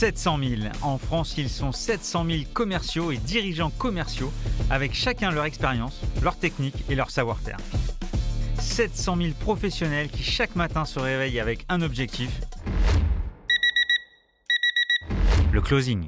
[0.00, 0.62] 700 000.
[0.80, 4.32] En France, ils sont 700 000 commerciaux et dirigeants commerciaux,
[4.70, 7.58] avec chacun leur expérience, leur technique et leur savoir-faire.
[8.58, 12.30] 700 000 professionnels qui chaque matin se réveillent avec un objectif,
[15.52, 16.06] le closing.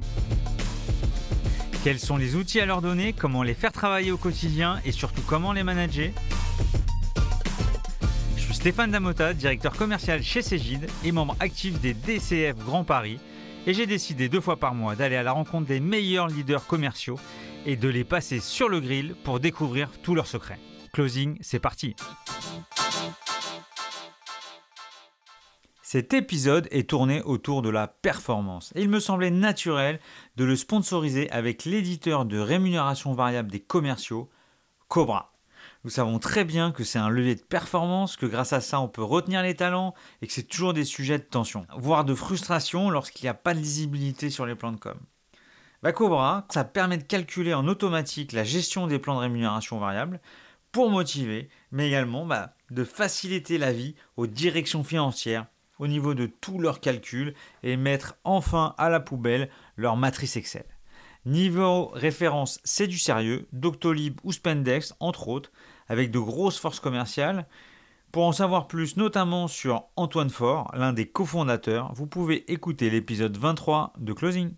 [1.83, 5.21] Quels sont les outils à leur donner, comment les faire travailler au quotidien et surtout
[5.27, 6.09] comment les manager?
[8.37, 13.19] Je suis Stéphane Damota, directeur commercial chez Cégide et membre actif des DCF Grand Paris
[13.65, 17.19] et j'ai décidé deux fois par mois d'aller à la rencontre des meilleurs leaders commerciaux
[17.65, 20.59] et de les passer sur le grill pour découvrir tous leurs secrets.
[20.91, 21.95] Closing, c'est parti
[25.81, 29.99] Cet épisode est tourné autour de la performance et il me semblait naturel
[30.35, 34.29] de le sponsoriser avec l'éditeur de rémunération variable des commerciaux,
[34.87, 35.32] Cobra.
[35.83, 38.87] Nous savons très bien que c'est un levier de performance, que grâce à ça on
[38.87, 42.89] peut retenir les talents et que c'est toujours des sujets de tension, voire de frustration
[42.89, 44.97] lorsqu'il n'y a pas de lisibilité sur les plans de com.
[45.81, 50.21] Bah Cobra, ça permet de calculer en automatique la gestion des plans de rémunération variable
[50.71, 55.47] pour motiver, mais également bah, de faciliter la vie aux directions financières
[55.79, 60.63] au niveau de tous leurs calculs et mettre enfin à la poubelle leur matrice Excel.
[61.25, 65.51] Niveau référence, c'est du sérieux, Doctolib ou Spendex, entre autres,
[65.87, 67.45] avec de grosses forces commerciales.
[68.11, 73.35] Pour en savoir plus, notamment sur Antoine Faure, l'un des cofondateurs, vous pouvez écouter l'épisode
[73.37, 74.55] 23 de Closing.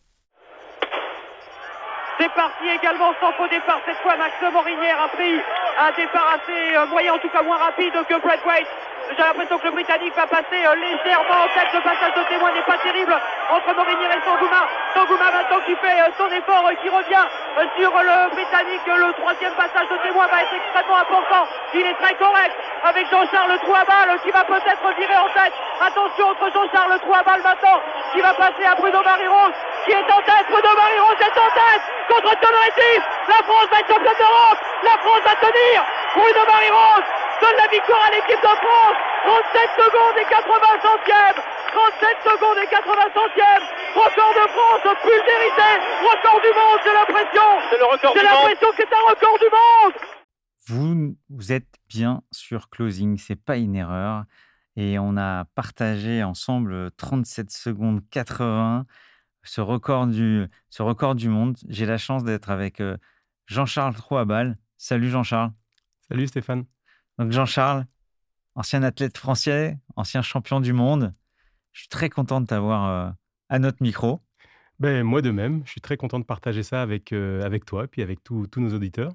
[2.20, 5.36] C'est parti également sans faux départ cette fois Max Morinière a pris
[5.80, 8.68] un départ assez euh, moyen, en tout cas moins rapide que White.
[9.12, 11.70] J'ai l'impression que le Britannique va passer euh, légèrement en tête.
[11.74, 13.16] Le passage de témoin n'est pas terrible
[13.52, 14.66] entre Morinier et Sangouma.
[14.96, 17.26] Sangouma maintenant qui fait euh, son effort, qui revient
[17.60, 18.82] euh, sur le Britannique.
[18.88, 21.46] Le troisième passage de témoin va être extrêmement important.
[21.74, 25.54] Il est très correct avec Jean-Charles Trouabal qui va peut-être virer en tête.
[25.80, 27.80] Attention entre Jean-Charles Trouabal maintenant
[28.12, 30.50] qui va passer à Bruno Marie-Rose qui est en tête.
[30.50, 32.94] Bruno Marie-Rose est en tête contre Tonoretti.
[33.30, 34.60] La France va être championne d'Europe.
[34.82, 35.86] La France va tenir.
[36.16, 37.06] Bruno Marie-Rose
[37.46, 38.98] donne la victoire à l'équipe de France.
[39.26, 41.40] 37 secondes et 80 centièmes.
[41.78, 43.66] 37 secondes et 80 centièmes.
[43.94, 45.70] Record de France pulvérisé.
[46.10, 47.48] Record du monde, j'ai l'impression.
[47.70, 49.94] C'est le record J'ai l'impression que c'est un record du monde.
[50.68, 54.24] Vous, vous êtes bien sur Closing, c'est pas une erreur.
[54.76, 58.86] Et on a partagé ensemble 37 secondes 80,
[59.44, 61.58] ce record du, ce record du monde.
[61.70, 62.98] J'ai la chance d'être avec euh,
[63.46, 64.58] Jean-Charles Trouabal.
[64.78, 65.52] Salut Jean-Charles.
[66.10, 66.66] Salut Stéphane.
[67.18, 67.86] Donc Jean-Charles,
[68.56, 71.14] ancien athlète français, ancien champion du monde.
[71.72, 73.12] Je suis très content de t'avoir euh,
[73.50, 74.22] à notre micro.
[74.80, 77.86] Ben, moi de même, je suis très content de partager ça avec, euh, avec toi
[77.86, 79.14] et puis avec tous nos auditeurs.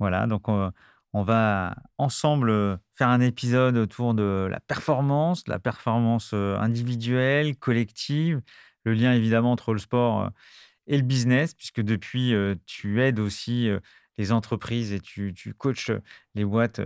[0.00, 0.72] Voilà, donc on,
[1.12, 8.42] on va ensemble euh, faire un épisode autour de la performance, la performance individuelle, collective,
[8.84, 10.30] le lien évidemment entre le sport
[10.88, 12.32] et le business, puisque depuis,
[12.66, 13.68] tu aides aussi
[14.18, 15.90] les entreprises et tu, tu coaches
[16.36, 16.80] les boîtes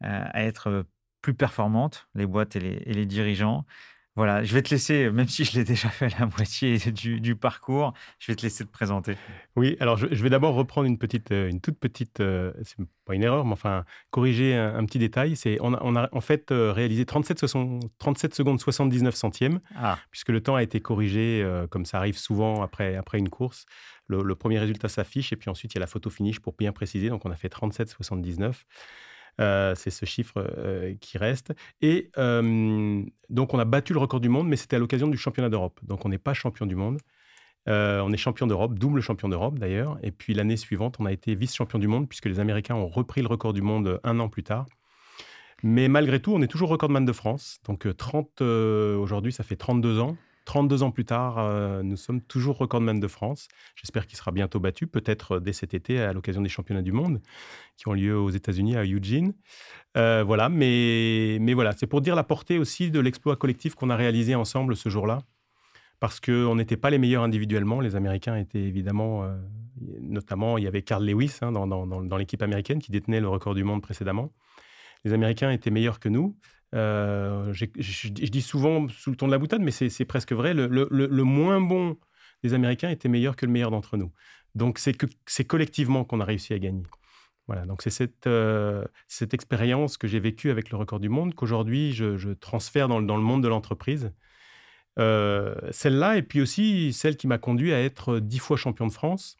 [0.00, 0.82] à être euh,
[1.22, 3.64] plus performantes, les boîtes et les, et les dirigeants.
[4.16, 7.36] Voilà, je vais te laisser, même si je l'ai déjà fait la moitié du, du
[7.36, 9.14] parcours, je vais te laisser te présenter.
[9.56, 12.78] Oui, alors je, je vais d'abord reprendre une petite, euh, une toute petite, euh, c'est
[13.04, 15.36] pas une erreur, mais enfin corriger un, un petit détail.
[15.36, 19.60] C'est on a, on a en fait euh, réalisé 37, 60 37 secondes 79 centièmes,
[19.74, 23.28] Ah, puisque le temps a été corrigé euh, comme ça arrive souvent après, après une
[23.28, 23.66] course.
[24.06, 26.54] Le, le premier résultat s'affiche et puis ensuite il y a la photo finish pour
[26.56, 27.10] bien préciser.
[27.10, 28.64] Donc on a fait 37 79.
[29.40, 31.52] Euh, c'est ce chiffre euh, qui reste.
[31.82, 35.18] Et euh, donc, on a battu le record du monde, mais c'était à l'occasion du
[35.18, 35.78] championnat d'Europe.
[35.82, 36.98] Donc, on n'est pas champion du monde.
[37.68, 39.98] On est champion d'Europe, double champion d'Europe d'ailleurs.
[40.04, 43.22] Et puis, l'année suivante, on a été vice-champion du monde, puisque les Américains ont repris
[43.22, 44.66] le record du monde un an plus tard.
[45.64, 47.58] Mais malgré tout, on est toujours recordman de France.
[47.66, 50.16] Donc, 30, aujourd'hui, ça fait 32 ans.
[50.46, 53.48] 32 ans plus tard, euh, nous sommes toujours recordman de France.
[53.74, 56.92] J'espère qu'il sera bientôt battu, peut-être euh, dès cet été à l'occasion des championnats du
[56.92, 57.20] monde
[57.76, 59.34] qui ont lieu aux États-Unis, à Eugene.
[59.96, 63.96] Euh, voilà, mais, voilà, c'est pour dire la portée aussi de l'exploit collectif qu'on a
[63.96, 65.18] réalisé ensemble ce jour-là.
[65.98, 67.80] Parce qu'on n'était pas les meilleurs individuellement.
[67.80, 69.26] Les Américains étaient évidemment,
[70.02, 73.64] notamment, il y avait Carl Lewis hein, dans l'équipe américaine qui détenait le record du
[73.64, 74.30] monde précédemment.
[75.06, 76.36] Les Américains étaient meilleurs que nous.
[76.74, 80.54] Euh, je, dis souvent sous le ton de la boutade, mais c'est presque vrai.
[80.54, 81.96] Le, moins bon
[82.42, 84.12] des Américains était meilleur que le meilleur d'entre nous.
[84.54, 86.84] Donc c'est collectivement qu'on a réussi à gagner.
[87.46, 91.32] Voilà, donc c'est cette, euh, cette expérience que j'ai vécue avec le record du monde
[91.34, 94.12] qu'aujourd'hui je, transfère dans, le- dans le monde de l'entreprise.
[94.98, 98.92] Euh, Celle-là, et puis aussi celle qui m'a conduit à être dix fois champion de
[98.92, 99.36] France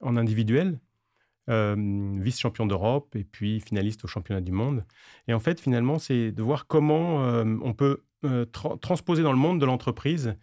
[0.00, 0.78] en individuel,
[1.48, 1.74] euh,
[2.20, 4.84] vice-champion d'Europe et puis finaliste au championnat du monde.
[5.26, 9.32] Et en fait, finalement, c'est de voir comment euh, on peut euh, tra- transposer dans
[9.32, 10.36] le monde de l'entreprise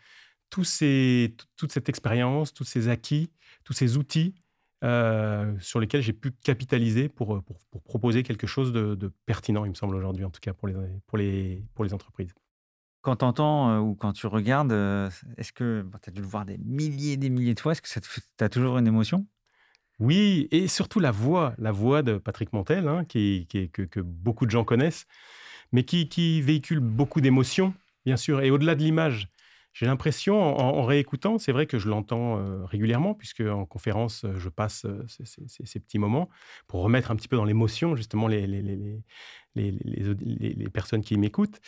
[0.50, 3.32] toute cette expérience, tous ces acquis,
[3.64, 4.34] tous ces outils
[4.82, 7.44] sur lesquels j'ai pu capitaliser pour,
[7.84, 12.34] proposer quelque chose de, pertinent, il me semble aujourd'hui, en tout cas pour les, entreprises.
[13.02, 14.72] Quand tu entends ou quand tu regardes,
[15.36, 17.82] est-ce que tu as dû le voir des milliers et des milliers de fois Est-ce
[17.82, 19.28] que tu as toujours une émotion?
[20.00, 24.52] Oui, et surtout la voix, la voix de Patrick Montel, hein, qui, que, beaucoup de
[24.52, 25.08] gens connaissent,
[25.72, 27.74] mais qui, qui véhicule beaucoup d'émotions,
[28.06, 29.28] bien sûr, et au-delà de l'image.
[29.74, 34.36] J'ai l'impression, en, réécoutant, c'est vrai que je l'entends euh, régulièrement, puisque en conférence, euh,
[34.36, 36.30] je passe euh, ces, petits moments
[36.68, 38.64] pour remettre un petit peu dans l'émotion, justement, les, les,
[39.54, 41.60] les, les personnes qui m'écoutent.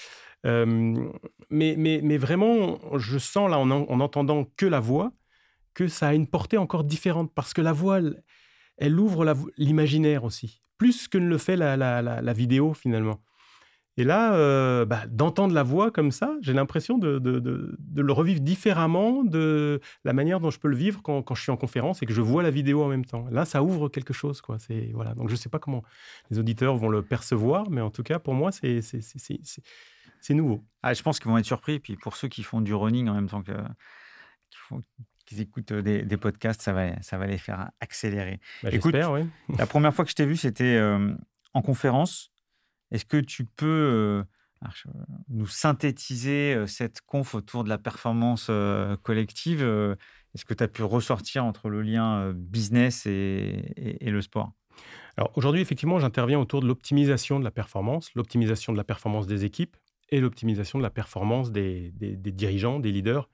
[0.43, 5.11] mais, mais, mais, vraiment, je sens là, en, en, entendant que la voix,
[5.79, 8.01] que ça a une portée encore différente, parce que la voix,
[8.77, 13.21] elle, ouvre l'imaginaire aussi, plus que ne le fait la, vidéo, finalement.
[13.95, 19.23] Et là, euh, bah, d'entendre la voix comme ça, j'ai l'impression de, le revivre différemment
[19.23, 22.13] de la manière dont je peux le vivre quand, je suis en conférence et que
[22.13, 23.25] je vois la vidéo en même temps.
[23.31, 24.41] Là, ça ouvre quelque chose.
[24.41, 24.57] Quoi.
[24.93, 25.15] Voilà.
[25.15, 25.83] Donc, je sais pas comment
[26.29, 30.61] les auditeurs vont le percevoir, mais en tout cas, pour moi, c'est nouveau.
[30.83, 31.79] Ah, je pense qu'ils vont être surpris.
[31.79, 33.53] Puis pour ceux qui font du running en même temps que
[35.37, 38.39] écoutent des, podcasts, ça va, ça va les faire accélérer.
[38.63, 39.25] Bah, oui.
[39.57, 41.13] la première fois que je t'ai vu, c'était euh,
[41.53, 42.31] en conférence.
[42.91, 44.23] Est-ce que tu peux
[45.29, 48.49] nous synthétiser cette conf autour de la performance
[49.03, 54.53] collective Est-ce que tu as pu ressortir entre le lien business et, le sport?
[55.17, 59.45] Alors aujourd'hui, effectivement, j'interviens autour de l'optimisation de la performance, l'optimisation de la performance des
[59.45, 59.77] équipes
[60.11, 63.29] et l'optimisation de la performance des, dirigeants, des leaders.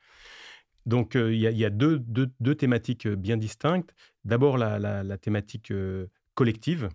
[0.85, 3.95] Donc, il y, a, deux, thématiques bien distinctes.
[4.23, 5.73] D'abord, la, thématique
[6.35, 6.89] collective,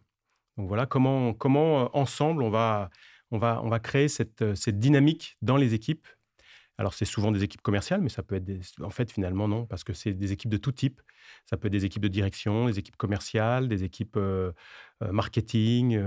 [0.56, 2.90] donc voilà, comment, comment ensemble on va,
[3.31, 6.06] on va, on va créer cette, cette dynamique dans les équipes.
[6.76, 8.50] Alors c'est souvent des équipes commerciales, mais ça peut être
[8.82, 11.00] en fait finalement non, parce que c'est des équipes de tout type.
[11.44, 14.19] Ça peut être des équipes de direction, des équipes commerciales, des équipes
[15.00, 15.98] marketing.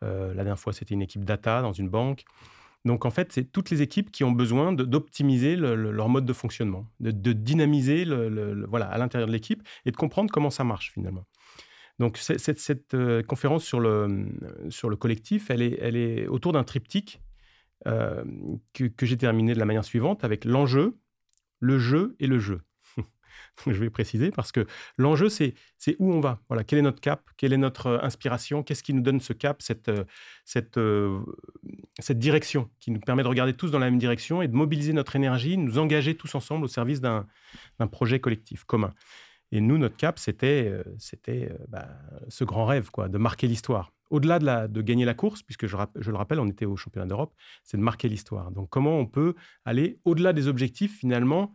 [0.00, 2.24] la dernière fois c'était une équipe data dans une banque.
[2.84, 6.86] Donc en fait, c'est toutes les équipes qui ont besoin d'optimiser leur mode de fonctionnement,
[7.00, 11.24] de, dynamiser le, voilà, à l'intérieur de l'équipe et de comprendre comment ça marche finalement.
[11.98, 14.26] Donc cette, euh, conférence sur le,
[14.68, 17.22] sur le collectif, elle est, elle est autour d'un triptyque
[17.86, 18.24] euh,
[18.72, 20.98] que, que j'ai terminé de la manière suivante avec l'enjeu,
[21.60, 22.62] le jeu et le jeu.
[23.66, 24.66] je vais préciser parce que
[24.98, 25.54] l'enjeu, c'est,
[25.98, 26.40] où on va.
[26.48, 29.32] Voilà, quel est notre cap, quelle est notre euh, inspiration, qu'est-ce qui nous donne ce
[29.32, 29.90] cap, cette,
[30.44, 30.78] cette,
[31.98, 34.92] cette direction qui nous permet de regarder tous dans la même direction et de mobiliser
[34.92, 37.26] notre énergie, nous engager tous ensemble au service d'un,
[37.90, 38.94] projet collectif commun.
[39.52, 41.88] Et nous, notre cap, c'était euh, c'était euh, bah,
[42.28, 43.92] ce grand rêve, quoi, de marquer l'histoire.
[44.10, 47.34] Au-delà de gagner la course, puisque je, je le rappelle, on était au championnat d'Europe,
[47.62, 48.50] c'est de marquer l'histoire.
[48.50, 49.34] Donc, comment on peut
[49.64, 51.54] aller au-delà des objectifs, finalement,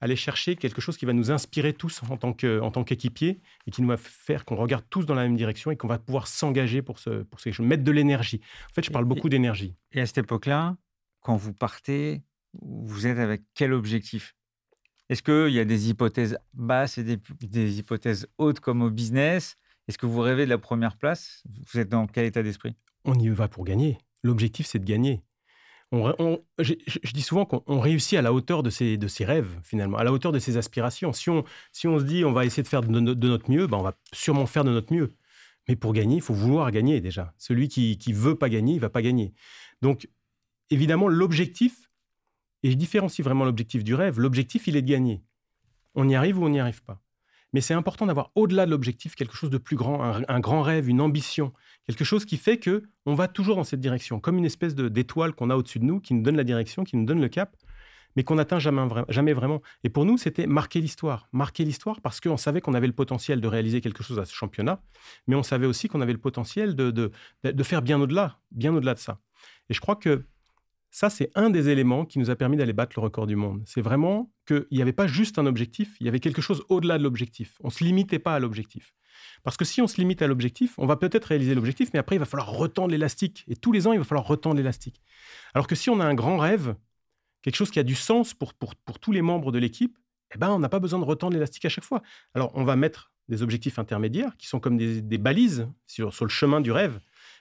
[0.00, 2.16] aller chercher quelque chose qui va nous inspirer tous en
[2.70, 5.76] tant qu'équipiers et qui nous va faire qu'on regarde tous dans la même direction et
[5.76, 8.40] qu'on va pouvoir s'engager pour, ce, pour ces choses, mettre de l'énergie.
[8.70, 9.74] En fait, je parle beaucoup d'énergie.
[9.92, 10.76] Et à cette époque-là,
[11.20, 12.22] quand vous partez,
[12.62, 14.34] vous êtes avec quel objectif?
[15.08, 19.56] Est-ce qu'il y a des hypothèses basses et des, hypothèses hautes comme au business?
[19.88, 21.42] Est-ce que vous rêvez de la première place?
[21.72, 22.76] Vous êtes dans quel état d'esprit?
[23.04, 23.98] On y va pour gagner.
[24.22, 25.20] L'objectif, c'est de gagner.
[25.92, 30.04] Je, dis souvent qu'on réussit à la hauteur de ses, de ses, rêves, finalement, à
[30.04, 31.12] la hauteur de ses aspirations.
[31.12, 33.78] Si on, si on se dit on va essayer de faire de, notre mieux, ben
[33.78, 35.14] on va sûrement faire de notre mieux.
[35.68, 37.34] Mais pour gagner, il faut vouloir gagner déjà.
[37.38, 39.34] Celui qui ne veut pas gagner, il va pas gagner.
[39.82, 40.08] Donc,
[40.70, 41.90] évidemment, l'objectif,
[42.62, 44.20] et je différencie vraiment l'objectif du rêve.
[44.20, 45.22] L'objectif, il est de gagner.
[45.94, 47.02] On y arrive ou on n'y arrive pas?
[47.52, 50.88] Mais c'est important d'avoir au-delà de l'objectif quelque chose de plus grand, un, grand rêve,
[50.88, 51.52] une ambition,
[51.86, 55.32] quelque chose qui fait que on va toujours dans cette direction, comme une espèce d'étoile
[55.32, 57.56] qu'on a au-dessus de nous, qui nous donne la direction, qui nous donne le cap,
[58.16, 59.62] mais qu'on n'atteint jamais, vraiment.
[59.84, 61.28] Et pour nous, c'était marquer l'histoire.
[61.32, 64.34] Marquer l'histoire parce qu'on savait qu'on avait le potentiel de réaliser quelque chose à ce
[64.34, 64.82] championnat,
[65.26, 67.12] mais on savait aussi qu'on avait le potentiel de
[67.62, 69.18] faire bien au-delà, bien au-delà de ça.
[69.68, 70.24] Et je crois que
[70.90, 73.62] ça, c'est un des éléments qui nous a permis d'aller battre le record du monde.
[73.64, 76.98] C'est vraiment qu'il n'y avait pas juste un objectif, il y avait quelque chose au-delà
[76.98, 77.56] de l'objectif.
[77.62, 78.92] On ne se limitait pas à l'objectif.
[79.44, 82.16] Parce que si on se limite à l'objectif, on va peut-être réaliser l'objectif, mais après,
[82.16, 83.44] il va falloir retendre l'élastique.
[83.46, 85.00] Et tous les ans, il va falloir retendre l'élastique.
[85.54, 86.74] Alors que si on a un grand rêve,
[87.42, 89.96] quelque chose qui a du sens pour, pour, tous les membres de l'équipe,
[90.34, 92.02] eh ben, on n'a pas besoin de retendre l'élastique à chaque fois.
[92.34, 96.60] Alors, on va mettre des objectifs intermédiaires qui sont comme des, balises sur le chemin
[96.60, 96.98] du rêve.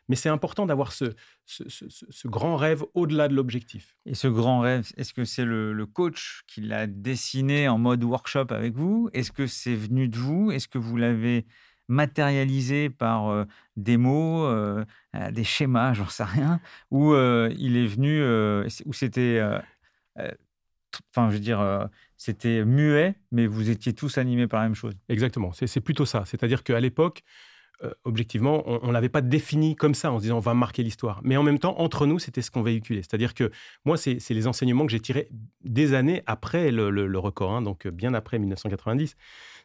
[0.10, 1.14] Mais c'est important d'avoir ce,
[1.46, 3.96] ce, grand rêve au-delà de l'objectif.
[4.06, 8.48] Et ce grand rêve, est-ce que c'est le, coach qui l'a dessiné en mode workshop
[8.50, 9.10] avec vous?
[9.14, 10.52] Est-ce que c'est venu de vous?
[10.52, 11.46] Est-ce que vous l'avez
[11.88, 14.86] matérialisé par euh, des mots, euh,
[15.16, 16.60] euh, des schémas, j'en sais rien
[16.92, 18.24] Ou il est venu,
[18.86, 19.42] ou c'était
[21.12, 24.94] enfin, je veux dire, c'était muet, mais vous étiez tous animés par la même chose?
[25.08, 26.24] Exactement, c'est plutôt ça.
[26.26, 27.24] C'est-à-dire qu'à l'époque,
[27.84, 30.84] euh, objectivement, on ne l'avait pas défini comme ça en se disant on va marquer
[30.84, 31.22] l'histoire.
[31.24, 33.02] Mais en même temps, entre nous, c'était ce qu'on véhiculait.
[33.02, 33.52] C'est-à-dire que
[33.86, 35.30] moi, c'est les enseignements que j'ai tirés
[35.64, 39.16] des années après le, record, hein, donc bien après 1990.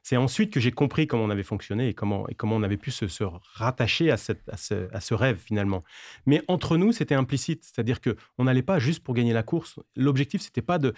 [0.02, 2.90] C'est ensuite que j'ai compris comment on avait fonctionné et comment, comment on avait pu
[2.90, 3.06] se,
[3.54, 5.83] rattacher à, ce, rêve finalement.
[6.26, 7.64] Mais entre nous, c'était implicite.
[7.64, 9.80] C'est-à-dire qu'on n'allait pas juste pour gagner la course.
[9.97, 10.92] L'objectif, c'était pas de.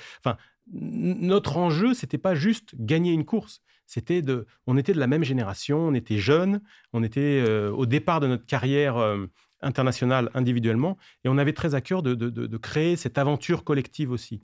[0.72, 5.24] Notre enjeu, c'était pas juste gagner une course c'était de, on était de la même
[5.24, 6.60] génération, on était jeunes,
[6.92, 9.26] on était euh, au départ de notre carrière euh,
[9.62, 14.42] internationale individuellement, et on avait très à cœur de, créer cette aventure collective aussi.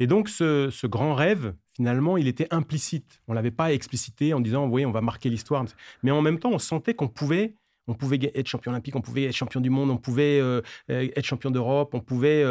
[0.00, 3.20] Et donc ce, grand rêve, finalement, il était implicite.
[3.28, 5.64] On l'avait pas explicité en disant, oui, on va marquer l'histoire.
[6.02, 7.54] Mais en même temps, on sentait qu'on pouvait
[7.86, 11.26] on pouvait être champion olympique, on pouvait être champion du monde, on pouvait euh, être
[11.26, 12.42] champion d'Europe, on pouvait.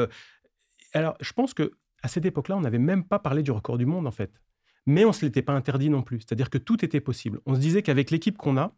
[0.94, 1.72] Alors, je pense que
[2.04, 4.40] à cette époque-là, on n'avait même pas parlé du record du monde en fait
[4.86, 6.20] mais on ne se l'était pas interdit non plus.
[6.20, 7.40] C'est-à-dire que tout était possible.
[7.46, 8.74] On se disait qu'avec l'équipe qu'on a,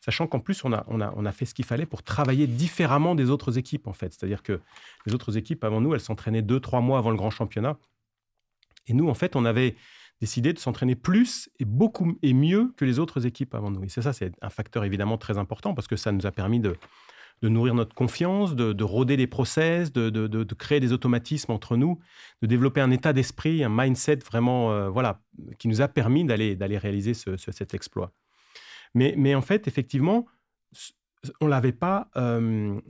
[0.00, 3.86] sachant qu'en plus, on a, fait ce qu'il fallait pour travailler différemment des autres équipes,
[3.86, 4.12] en fait.
[4.12, 4.60] C'est-à-dire que
[5.06, 7.76] les autres équipes, avant nous, elles s'entraînaient deux, trois mois avant le grand championnat.
[8.86, 9.76] Et nous, en fait, on avait
[10.20, 13.84] décidé de s'entraîner plus et beaucoup et mieux que les autres équipes avant nous.
[13.84, 16.60] Et c'est ça, c'est un facteur évidemment très important parce que ça nous a permis
[16.60, 16.76] de,
[17.42, 21.76] de nourrir notre confiance, de, de rôder des process, de, de, créer des automatismes entre
[21.76, 21.98] nous,
[22.42, 25.22] de développer un état d'esprit, un mindset vraiment, euh, voilà,
[25.58, 28.12] qui nous a permis d'aller réaliser cet exploit.
[28.94, 30.26] Mais, mais en fait, effectivement,
[31.40, 32.80] on l'avait pas, euh,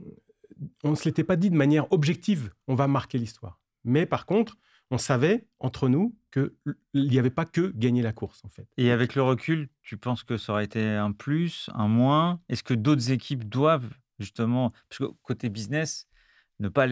[0.83, 2.51] on se l'était pas dit de manière objective.
[2.67, 3.59] On va marquer l'histoire.
[3.83, 4.57] Mais par contre,
[4.89, 6.51] on savait entre nous qu'il
[6.93, 8.67] n'y avait pas que gagner la course en fait.
[8.77, 12.41] Et avec le recul, tu penses que ça aurait été un plus, un moins?
[12.49, 13.89] Est-ce que d'autres équipes doivent
[14.21, 16.07] justement, parce que côté business,
[16.59, 16.87] ne pas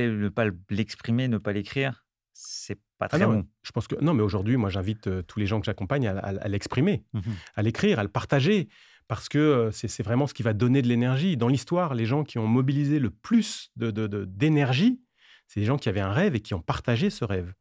[0.69, 3.45] l'exprimer, ne pas l'écrire, c'est pas ah très bon.
[3.63, 6.47] Je pense que non, mais aujourd'hui, moi, j'invite euh, tous les gens que j'accompagne à,
[6.47, 7.21] l'exprimer, mmh
[7.55, 8.69] à l'écrire, à le partager,
[9.07, 11.37] parce que euh, c'est vraiment ce qui va donner de l'énergie.
[11.37, 14.99] Dans l'histoire, les gens qui ont mobilisé le plus d'énergie, de,
[15.47, 17.53] c'est les gens qui avaient un rêve et qui ont partagé ce rêve.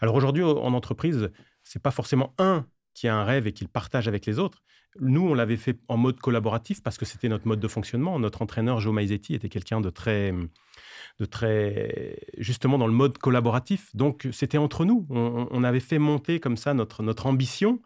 [0.00, 1.30] Alors aujourd'hui, en entreprise,
[1.62, 4.62] c'est pas forcément un qui a un rêve et qui le partage avec les autres.
[5.00, 8.18] Nous, on l'avait fait en mode collaboratif parce que c'était notre mode de fonctionnement.
[8.18, 10.32] Notre entraîneur, Joe Maizetti, était quelqu'un de très,
[11.18, 13.94] de très, justement dans le mode collaboratif.
[13.94, 15.06] Donc, c'était entre nous.
[15.10, 17.82] On, avait fait monter comme ça notre, notre ambition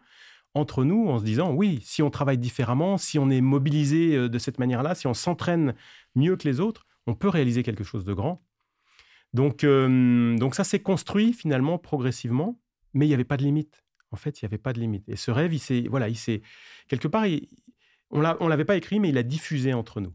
[0.53, 4.29] entre nous en se disant, oui, si on travaille différemment, si on est mobilisé euh,
[4.29, 5.75] de cette manière-là, si on s'entraîne
[6.15, 8.41] mieux que les autres, on peut réaliser quelque chose de grand.
[9.33, 12.59] Donc, euh, donc ça s'est construit finalement progressivement,
[12.93, 13.83] mais il n'y avait pas de limite.
[14.11, 15.07] En fait, il n'y avait pas de limite.
[15.07, 16.41] Et ce rêve, il s'est, voilà, il s'est
[16.87, 17.25] quelque part,
[18.11, 20.13] on ne l'avait pas écrit, mais il a diffusé entre nous.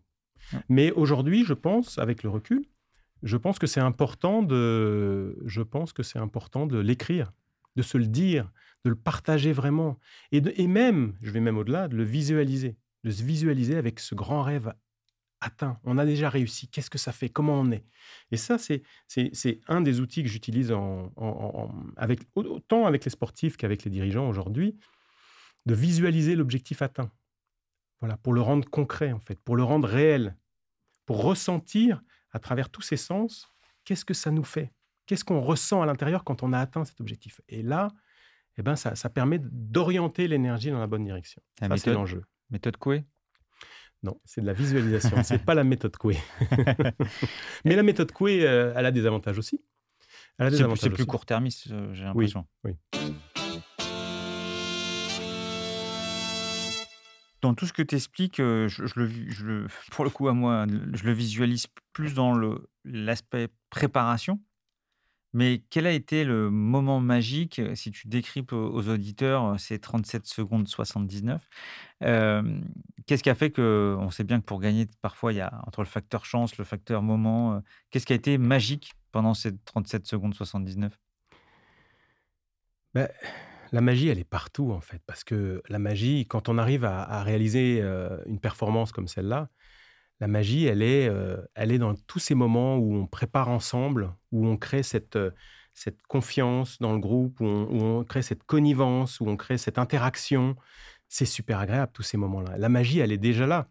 [0.68, 2.66] Mais aujourd'hui, je pense, avec le recul,
[3.22, 7.32] je pense que c'est important de, je pense que c'est important de l'écrire,
[7.76, 8.50] de se le dire,
[8.84, 9.98] de le partager vraiment,
[10.30, 14.14] et, et même, je vais même au-delà, de le visualiser, de se visualiser avec ce
[14.14, 14.74] grand rêve
[15.44, 17.84] atteint, on a déjà réussi, qu'est-ce que ça fait, comment on est?
[18.30, 21.12] Et ça, c'est, c'est, un des outils que j'utilise en,
[21.96, 24.76] avec, autant avec les sportifs qu'avec les dirigeants aujourd'hui,
[25.66, 27.10] de visualiser l'objectif atteint.
[28.00, 30.36] Voilà, pour le rendre concret, en fait, pour le rendre réel,
[31.06, 33.48] pour ressentir à travers tous ces sens,
[33.84, 34.72] qu'est-ce que ça nous fait?
[35.06, 37.40] Qu'est-ce qu'on ressent à l'intérieur quand on a atteint cet objectif?
[37.48, 37.88] Et là,
[38.56, 41.42] eh ben, ça, ça permet d'orienter l'énergie dans la bonne direction.
[41.58, 42.24] ça, c'est l'enjeu.
[42.50, 43.04] Méthode Coué?
[44.04, 45.22] Non, c'est de la visualisation.
[45.24, 46.18] c'est pas la méthode Coué.
[47.64, 49.62] Mais la méthode Coué, euh, elle a des avantages aussi.
[50.38, 52.46] C'est plus court-termiste, euh, j'ai l'impression.
[52.64, 52.72] Oui,
[57.40, 61.04] Dans tout ce que tu expliques, euh, je, le, pour le coup, à moi, je
[61.04, 62.38] le visualise plus dans
[62.84, 64.38] l'aspect préparation.
[65.34, 70.68] Mais quel a été le moment magique, si tu décryptes aux auditeurs ces 37 secondes
[70.68, 71.46] 79
[72.00, 75.60] Qu'est-ce qui a fait que, on sait bien que pour gagner, parfois, il y a
[75.66, 80.06] entre le facteur chance, le facteur moment, qu'est-ce qui a été magique pendant ces 37
[80.06, 80.96] secondes 79
[82.94, 83.08] ben,
[83.72, 85.02] La magie, elle est partout, en fait.
[85.04, 87.80] Parce que la magie, quand on arrive à réaliser
[88.26, 89.50] une performance comme celle-là,
[90.20, 94.12] la magie, elle est, euh, elle est dans tous ces moments où on prépare ensemble,
[94.32, 95.30] où on crée cette, euh,
[96.08, 100.56] confiance dans le groupe, où on, crée cette connivence, où on crée cette interaction.
[101.08, 102.56] C'est super agréable, tous ces moments-là.
[102.58, 103.68] La magie, elle est déjà là.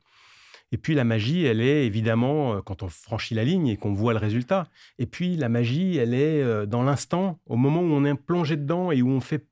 [0.72, 3.94] Et puis la magie, elle est évidemment euh, quand on franchit la ligne et qu'on
[3.94, 4.68] voit le résultat.
[5.00, 8.92] Et puis la magie, elle est dans l'instant, au moment où on est plongé dedans
[8.92, 9.46] et où on fait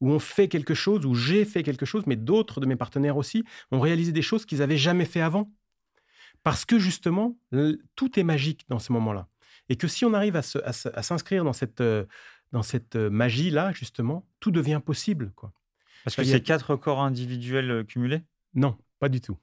[0.00, 3.16] où on fait quelque chose, où j'ai fait quelque chose, mais d'autres de mes partenaires
[3.16, 5.50] aussi ont réalisé des choses qu'ils n'avaient jamais fait avant.
[6.42, 7.38] Parce que justement,
[7.96, 9.28] tout est magique dans ce moment-là.
[9.68, 10.42] Et que si on arrive à,
[11.02, 12.04] s'inscrire dans cette, euh,
[12.52, 15.32] dans cette magie-là, justement, tout devient possible.
[15.36, 15.52] Quoi.
[16.04, 18.22] Parce que c'est quatre records individuels cumulés?
[18.54, 19.38] Non, pas du tout.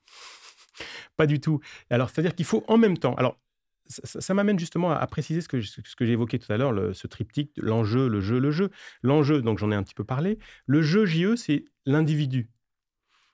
[1.17, 1.59] Pas du tout.
[1.89, 3.15] Alors, c'est-à-dire qu'il faut en même temps.
[3.15, 3.39] Alors,
[3.87, 7.07] ça, m'amène justement à, préciser ce que, ce que j'ai évoqué tout à l'heure, ce
[7.07, 8.69] triptyque, l'enjeu, le jeu, le jeu.
[9.01, 10.37] L'enjeu, donc j'en ai un petit peu parlé.
[10.65, 12.49] Le jeu JE, c'est l'individu.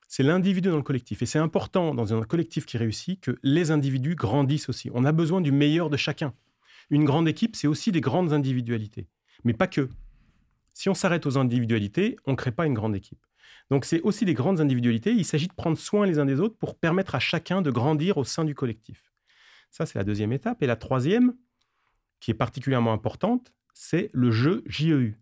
[0.07, 1.21] C'est l'individu dans le collectif.
[1.21, 4.89] Et c'est important dans un collectif qui réussit que les individus grandissent aussi.
[4.93, 6.33] On a besoin du meilleur de chacun.
[6.89, 9.07] Une grande équipe, c'est aussi des grandes individualités.
[9.43, 9.89] Mais pas que.
[10.73, 13.25] Si on s'arrête aux individualités, on ne crée pas une grande équipe.
[13.69, 15.11] Donc c'est aussi des grandes individualités.
[15.11, 18.17] Il s'agit de prendre soin les uns des autres pour permettre à chacun de grandir
[18.17, 19.11] au sein du collectif.
[19.71, 20.61] Ça, c'est la deuxième étape.
[20.61, 21.35] Et la troisième,
[22.19, 25.15] qui est particulièrement importante, c'est le jeu JEU.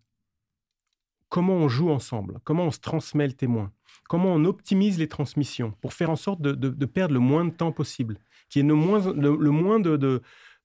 [1.32, 3.72] Comment on joue ensemble, comment on se transmet le témoin,
[4.10, 7.72] comment on optimise les transmissions pour faire en sorte de, perdre le moins de temps
[7.72, 8.20] possible,
[8.50, 9.80] qu'il y ait le moins, le, moins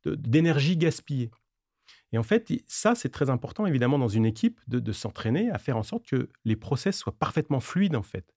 [0.04, 1.30] d'énergie gaspillée.
[2.10, 5.76] Et en fait, ça, c'est très important, évidemment, dans une équipe, de, s'entraîner à faire
[5.76, 8.34] en sorte que les process soient parfaitement fluides, en fait.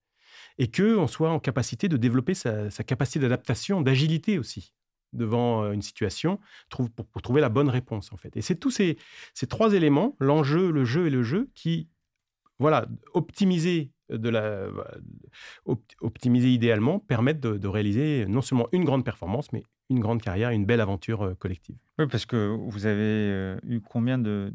[0.60, 4.76] Et qu'on soit en capacité de développer sa capacité d'adaptation, d'agilité aussi
[5.14, 8.38] devant euh, une situation pour, pour, trouver la bonne réponse, en fait.
[8.38, 9.00] Et c'est tous ces,
[9.34, 11.90] ces trois éléments, l'enjeu, le jeu et le jeu, qui,
[12.60, 12.88] voilà,
[14.30, 14.68] la,
[16.02, 20.66] optimiser idéalement, permettent de, réaliser non seulement une grande performance, mais une grande carrière, une
[20.66, 21.78] belle aventure euh, collective.
[21.98, 24.54] Oui, parce que vous avez euh, eu combien de,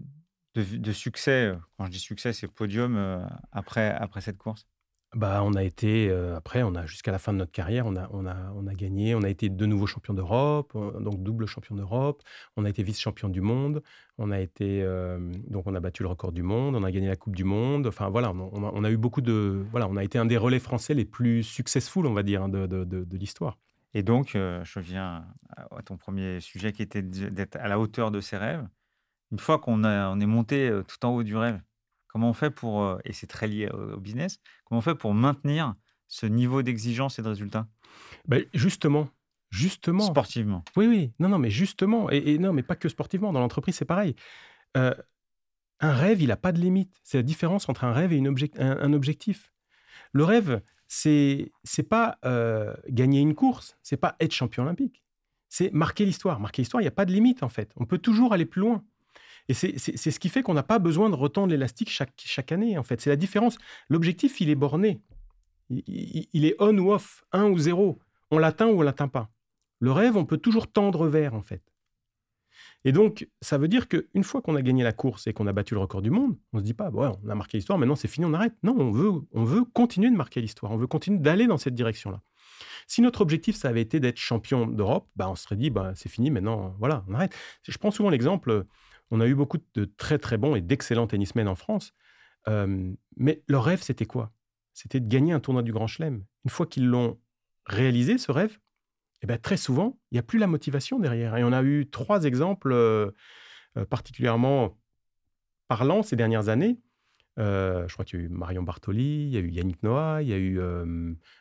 [0.55, 4.67] de, succès Quand je dis succès, c'est podium après, après cette course?
[5.15, 7.95] Bah, on a été, euh, après, on a jusqu'à la fin de notre carrière, on
[7.97, 11.47] a, on a, on a gagné, on a été de nouveau champion d'Europe, donc double
[11.47, 12.23] champion d'Europe,
[12.57, 13.83] on a été vice-champion du monde,
[14.19, 15.19] on a été, euh,
[15.49, 17.87] donc on a battu le record du monde, on a gagné la Coupe du Monde,
[17.87, 20.95] enfin voilà, on a, eu beaucoup de, voilà, on a été un des relais français
[20.95, 23.59] les plus successful, on va dire, hein, de, de, l'histoire.
[23.95, 25.25] Et donc, euh, je reviens
[25.57, 28.67] à ton premier sujet qui était d'être à la hauteur de ses rêves.
[29.31, 31.61] Une fois qu'on on est monté tout en haut du rêve,
[32.15, 35.75] Comment on fait pour, et c'est très lié au business, comment on fait pour maintenir
[36.07, 37.67] ce niveau d'exigence et de résultat?
[38.29, 39.09] Ben Justement,
[39.51, 40.05] justement.
[40.05, 40.65] Sportivement.
[40.77, 41.13] Oui, oui.
[41.19, 42.09] Non, non, mais justement.
[42.11, 43.33] Et, non, mais pas que sportivement.
[43.33, 44.15] Dans l'entreprise, c'est pareil.
[44.77, 44.95] un
[45.81, 47.01] rêve, il n'a pas de limite.
[47.03, 49.53] C'est la différence entre un rêve et une un, objectif.
[50.13, 52.21] Le rêve, c'est c'est pas
[52.89, 55.03] gagner une course, c'est pas être champion olympique.
[55.49, 56.39] C'est marquer l'histoire.
[56.39, 57.73] Marquer l'histoire, il n'y a pas de limite en fait.
[57.75, 58.85] On peut toujours aller plus loin.
[59.49, 62.79] Et c'est ce qui fait qu'on n'a pas besoin de retendre l'élastique chaque, chaque année,
[62.79, 63.01] en fait.
[63.01, 63.59] C'est la différence.
[63.91, 65.03] L'objectif, il est borné.
[65.69, 67.99] Il, est on ou off, 1 ou 0.
[68.31, 69.31] On l'atteint ou on l'atteint pas.
[69.81, 71.63] Le rêve, on peut toujours tendre vers, en fait.
[72.87, 75.53] Et donc, ça veut dire qu'une fois qu'on a gagné la course et qu'on a
[75.53, 77.97] battu le record du monde, on se dit pas, bon, on a marqué l'histoire, maintenant
[77.97, 78.55] c'est fini, on arrête.
[78.63, 81.75] Non, on veut, on veut continuer de marquer l'histoire, on veut continuer d'aller dans cette
[81.75, 82.21] direction-là.
[82.87, 85.93] Si notre objectif, ça avait été d'être champion d'Europe, bah, on se serait dit, bah,
[85.95, 87.35] c'est fini, maintenant, voilà, on arrête.
[87.63, 88.67] Je prends souvent l'exemple,
[89.11, 91.93] on a eu beaucoup de très très bons et d'excellents tennismen en France.
[92.47, 94.33] mais leur rêve, c'était quoi?
[94.73, 96.25] C'était de gagner un tournoi du Grand Chelem.
[96.45, 97.21] Une fois qu'ils l'ont
[97.67, 98.59] réalisé, ce rêve,
[99.23, 101.37] eh ben, très souvent, il n'y a plus la motivation derrière.
[101.37, 103.13] Et on a eu trois exemples
[103.89, 104.77] particulièrement
[105.69, 106.81] parlants ces dernières années.
[107.39, 110.29] je crois qu'il y a eu Marion Bartoli, il y a eu Yannick Noah, il
[110.29, 110.61] y a eu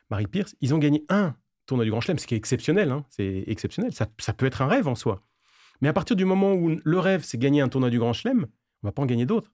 [0.09, 0.55] Marie Pierce.
[0.61, 2.91] Ils ont gagné un tournoi du Grand Chelem, ce qui est exceptionnel.
[2.91, 3.05] Hein.
[3.09, 3.93] C'est exceptionnel.
[3.93, 5.25] ça, peut être un rêve en soi.
[5.83, 8.47] Mais à partir du moment où le rêve, c'est gagner un tournoi du Grand Chelem,
[8.83, 9.51] on va pas en gagner d'autres.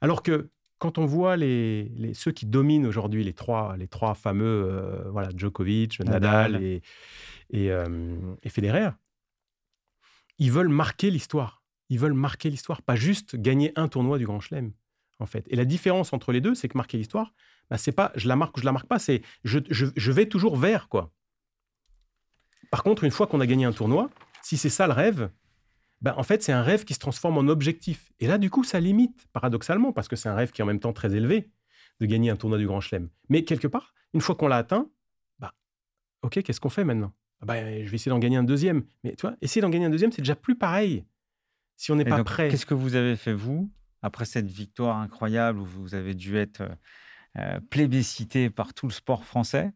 [0.00, 4.68] Alors que quand on voit les, ceux qui dominent aujourd'hui, les trois, les trois fameux,
[4.70, 6.80] euh, voilà, Djokovic, Nadal, et,
[7.56, 8.90] euh, et, Federer,
[10.38, 11.64] ils veulent marquer l'histoire.
[11.88, 14.70] Ils veulent marquer l'histoire, pas juste gagner un tournoi du Grand Chelem,
[15.18, 15.44] en fait.
[15.48, 17.34] Et la différence entre les deux, c'est que marquer l'histoire,
[17.68, 20.26] bah, c'est pas je la marque ou je la marque pas, c'est je, je vais
[20.26, 21.10] toujours vers, quoi.
[22.70, 24.08] Par contre, une fois qu'on a gagné un tournoi,
[24.40, 25.30] si c'est ça le rêve,
[26.04, 28.12] ben, en fait, c'est un rêve qui se transforme en objectif.
[28.20, 30.66] Et là, du coup, ça limite, paradoxalement, parce que c'est un rêve qui est en
[30.66, 31.48] même temps très élevé
[31.98, 33.08] de gagner un tournoi du Grand Chelem.
[33.30, 34.90] Mais quelque part, une fois qu'on l'a atteint,
[35.38, 35.54] bah,
[36.20, 37.14] ok, qu'est-ce qu'on fait maintenant?
[37.40, 38.84] Bah, Je vais essayer d'en gagner un deuxième.
[39.02, 41.06] Mais tu vois, essayer d'en gagner un deuxième, c'est déjà plus pareil
[41.78, 42.50] si on n'est pas prêt.
[42.50, 46.60] Qu'est-ce que vous avez fait, vous, après cette victoire incroyable où vous avez dû être
[46.60, 46.74] euh,
[47.38, 49.72] euh, plébiscité par tout le sport français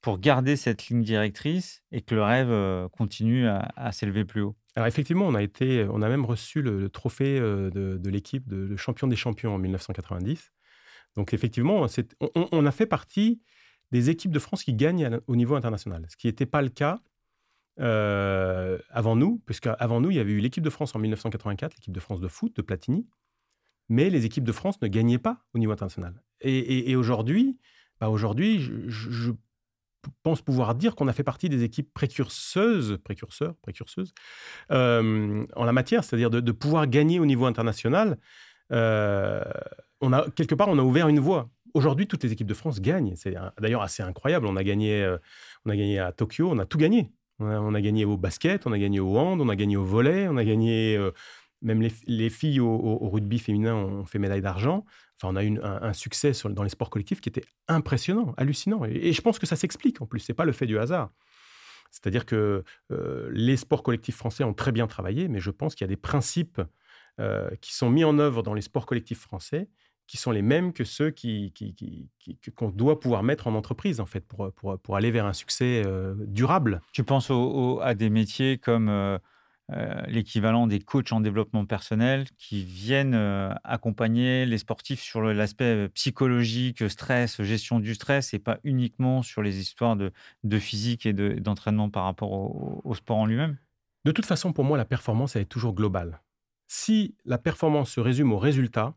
[0.00, 4.56] pour garder cette ligne directrice et que le rêve euh, continue à s'élever plus haut?
[4.86, 9.06] Effectivement, on a été, on a même reçu le, trophée euh, de, l'équipe de, champion
[9.06, 10.52] des champions en 1990.
[11.16, 11.86] Donc effectivement,
[12.52, 13.40] on, a fait partie
[13.90, 17.00] des équipes de France qui gagnent au niveau international, ce qui n'était pas le cas
[17.80, 21.92] euh, avant nous, puisqu'avant nous, il y avait eu l'équipe de France en 1984, l'équipe
[21.92, 23.06] de France de foot de Platini,
[23.88, 26.22] mais les équipes de France ne gagnaient pas au niveau international.
[26.40, 27.58] Et, aujourd'hui,
[28.00, 29.32] bah aujourd'hui, je,
[30.22, 34.12] pense pouvoir dire qu'on a fait partie des équipes précurseuses, précurseurs, précurseuses,
[34.70, 38.16] euh, en la matière, c'est-à-dire de, pouvoir gagner au niveau international
[40.00, 41.50] on a, quelque part, on a ouvert une voie.
[41.74, 43.14] Aujourd'hui, toutes les équipes de France gagnent.
[43.16, 44.46] C'est d'ailleurs assez incroyable.
[44.46, 45.16] On a, gagné,
[45.64, 47.10] on a gagné à Tokyo, on a tout gagné.
[47.40, 50.26] On a, gagné au basket, on a gagné au hand, on a gagné au volet,
[50.26, 50.98] on a gagné
[51.62, 54.84] même les, filles au, rugby féminin ont fait médaille d'argent.
[55.16, 58.84] Enfin, on a eu un, succès dans les sports collectifs qui était impressionnant, hallucinant.
[58.84, 60.20] Et, je pense que ça s'explique en plus.
[60.20, 61.10] C'est pas le fait du hasard.
[61.90, 65.84] C'est-à-dire que euh, les sports collectifs français ont très bien travaillé, mais je pense qu'il
[65.84, 66.60] y a des principes
[67.18, 69.68] euh, qui sont mis en œuvre dans les sports collectifs français
[70.06, 71.52] qui sont les mêmes que ceux qui,
[72.56, 76.14] qu'on doit pouvoir mettre en entreprise, en fait, pour, pour, aller vers un succès euh,
[76.20, 76.80] durable.
[76.92, 77.30] Tu penses
[77.82, 79.18] à des métiers comme
[79.70, 85.64] euh, l'équivalent des coachs en développement personnel qui viennent euh, accompagner les sportifs sur l'aspect
[85.64, 90.10] euh, psychologique, stress, gestion du stress, et pas uniquement sur les histoires de,
[90.58, 93.58] physique et d'entraînement par rapport au, sport en lui-même?
[94.06, 96.22] De toute façon, pour moi, la performance, elle est toujours globale.
[96.66, 98.94] Si la performance se résume au résultat,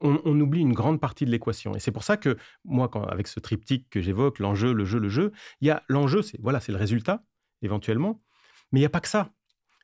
[0.00, 1.74] on, oublie une grande partie de l'équation.
[1.74, 5.10] Et c'est pour ça que moi, avec ce triptyque que j'évoque, l'enjeu, le jeu, le
[5.10, 7.22] jeu, il y a l'enjeu, c'est voilà, c'est le résultat
[7.60, 8.22] éventuellement,
[8.72, 9.30] mais il n'y a pas que ça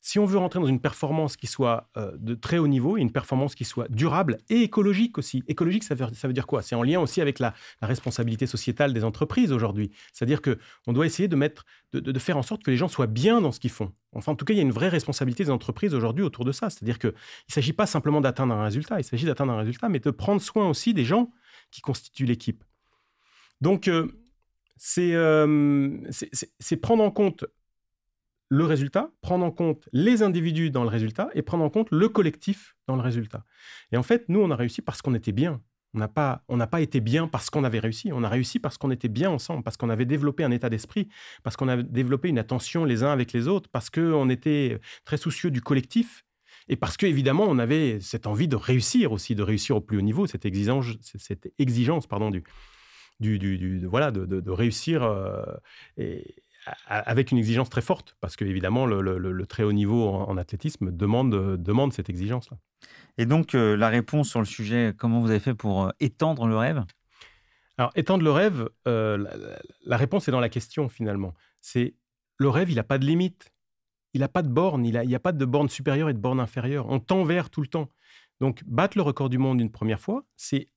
[0.07, 3.11] si on veut rentrer dans une performance qui soit euh, de très haut niveau une
[3.11, 5.43] performance qui soit durable et écologique aussi.
[5.49, 6.63] Écologique, ça veut, ça veut dire quoi?
[6.63, 9.91] C'est en lien aussi avec la, responsabilité sociétale des entreprises aujourd'hui.
[10.13, 13.09] C'est-à-dire que on doit essayer de, mettre, de, faire en sorte que les gens soient
[13.09, 13.93] bien dans ce qu'ils font.
[14.13, 16.53] Enfin, en tout cas, il y a une vraie responsabilité des entreprises aujourd'hui autour de
[16.53, 16.71] ça.
[16.71, 19.99] C'est-à-dire qu'il ne s'agit pas simplement d'atteindre un résultat, il s'agit d'atteindre un résultat, mais
[19.99, 21.33] de prendre soin aussi des gens
[21.73, 22.63] qui constituent l'équipe.
[23.61, 24.07] Donc, euh,
[24.99, 25.99] euh,
[26.61, 27.45] c'est prendre en compte
[28.49, 32.09] le résultat, prendre en compte les individus dans le résultat et prendre en compte le
[32.09, 33.45] collectif dans le résultat.
[33.93, 35.61] Et en fait, nous, on a réussi parce qu'on était bien.
[35.95, 38.13] On n'a pas, pas été bien parce qu'on avait réussi.
[38.13, 41.09] On a réussi parce qu'on était bien ensemble, parce qu'on avait développé un état d'esprit,
[41.43, 45.17] parce qu'on avait développé une attention les uns avec les autres, parce qu'on était très
[45.17, 46.25] soucieux du collectif
[46.69, 50.03] et parce qu'évidemment, on avait cette envie de réussir aussi, de réussir au plus haut
[50.03, 52.43] niveau, cette exigence, cette exigence pardon, du,
[53.21, 55.03] du, du, voilà, de, de, réussir.
[55.03, 55.45] Euh,
[56.87, 61.57] avec une exigence très forte, parce que évidemment le, très haut niveau en, athlétisme demande,
[61.63, 62.59] demande cette exigence-là.
[63.19, 66.47] Et donc euh, la réponse sur le sujet, comment vous avez fait pour euh, étendre
[66.47, 66.85] le rêve?
[67.79, 69.27] Alors étendre le rêve, euh,
[69.85, 71.35] la, réponse est dans la question finalement.
[71.61, 71.95] C'est
[72.39, 73.53] le rêve, il n'a pas de limite,
[74.13, 76.19] il n'a pas de borne, il n'y a, a pas de borne supérieure et de
[76.19, 76.87] borne inférieure.
[76.89, 77.91] On tend vers tout le temps.
[78.41, 80.69] Donc battre le record du monde une première fois, c'est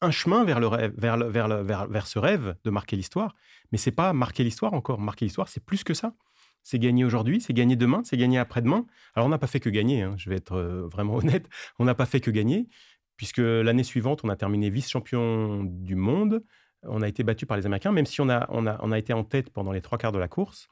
[0.00, 2.96] un chemin vers, le rêve, vers, le, vers, le, vers, vers ce rêve de marquer
[2.96, 3.34] l'histoire.
[3.72, 5.00] Mais c'est pas marquer l'histoire encore.
[5.00, 6.14] Marquer l'histoire, c'est plus que ça.
[6.62, 8.86] C'est gagner aujourd'hui, c'est gagner demain, c'est gagner après-demain.
[9.14, 11.48] Alors, on n'a pas fait que gagner, hein, je vais être euh, vraiment honnête.
[11.78, 12.68] On n'a pas fait que gagner,
[13.16, 16.44] puisque l'année suivante, on a terminé vice-champion du monde.
[16.82, 18.98] On a été battu par les Américains, même si on a, on a, on a
[18.98, 20.68] été en tête pendant les trois quarts de la course.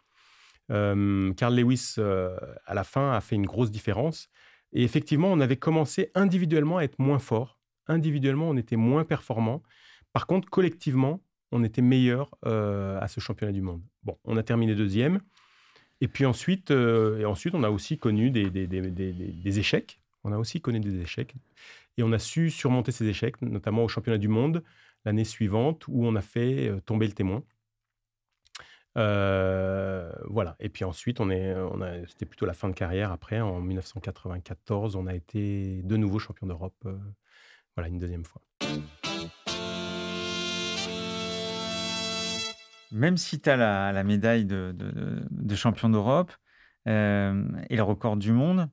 [0.71, 2.37] Euh, Carl Lewis, euh,
[2.67, 4.29] à la fin, a fait une grosse différence.
[4.73, 7.56] Et effectivement, on avait commencé individuellement à être moins fort
[7.89, 9.63] individuellement, on était moins performant.
[10.13, 11.21] Par contre, collectivement,
[11.53, 13.83] on était meilleur euh, à ce championnat du monde.
[14.03, 15.21] Bon, on a terminé deuxième.
[16.01, 20.01] Et puis ensuite, euh, et ensuite on a aussi connu des, des, échecs.
[20.25, 21.35] On a aussi connu des échecs.
[21.97, 24.63] Et on a su surmonter ces échecs, notamment au championnat du monde
[25.05, 27.43] l'année suivante, où on a fait euh, tomber le témoin.
[28.95, 30.57] voilà.
[30.61, 33.13] Et puis ensuite, on on c'était plutôt la fin de carrière.
[33.13, 36.87] Après, en 1994, on a été de nouveau champion d'Europe
[37.77, 38.43] voilà, une deuxième fois.
[42.93, 46.33] Même si tu as la, médaille de, champion d'Europe
[46.89, 48.71] euh, et le record du monde,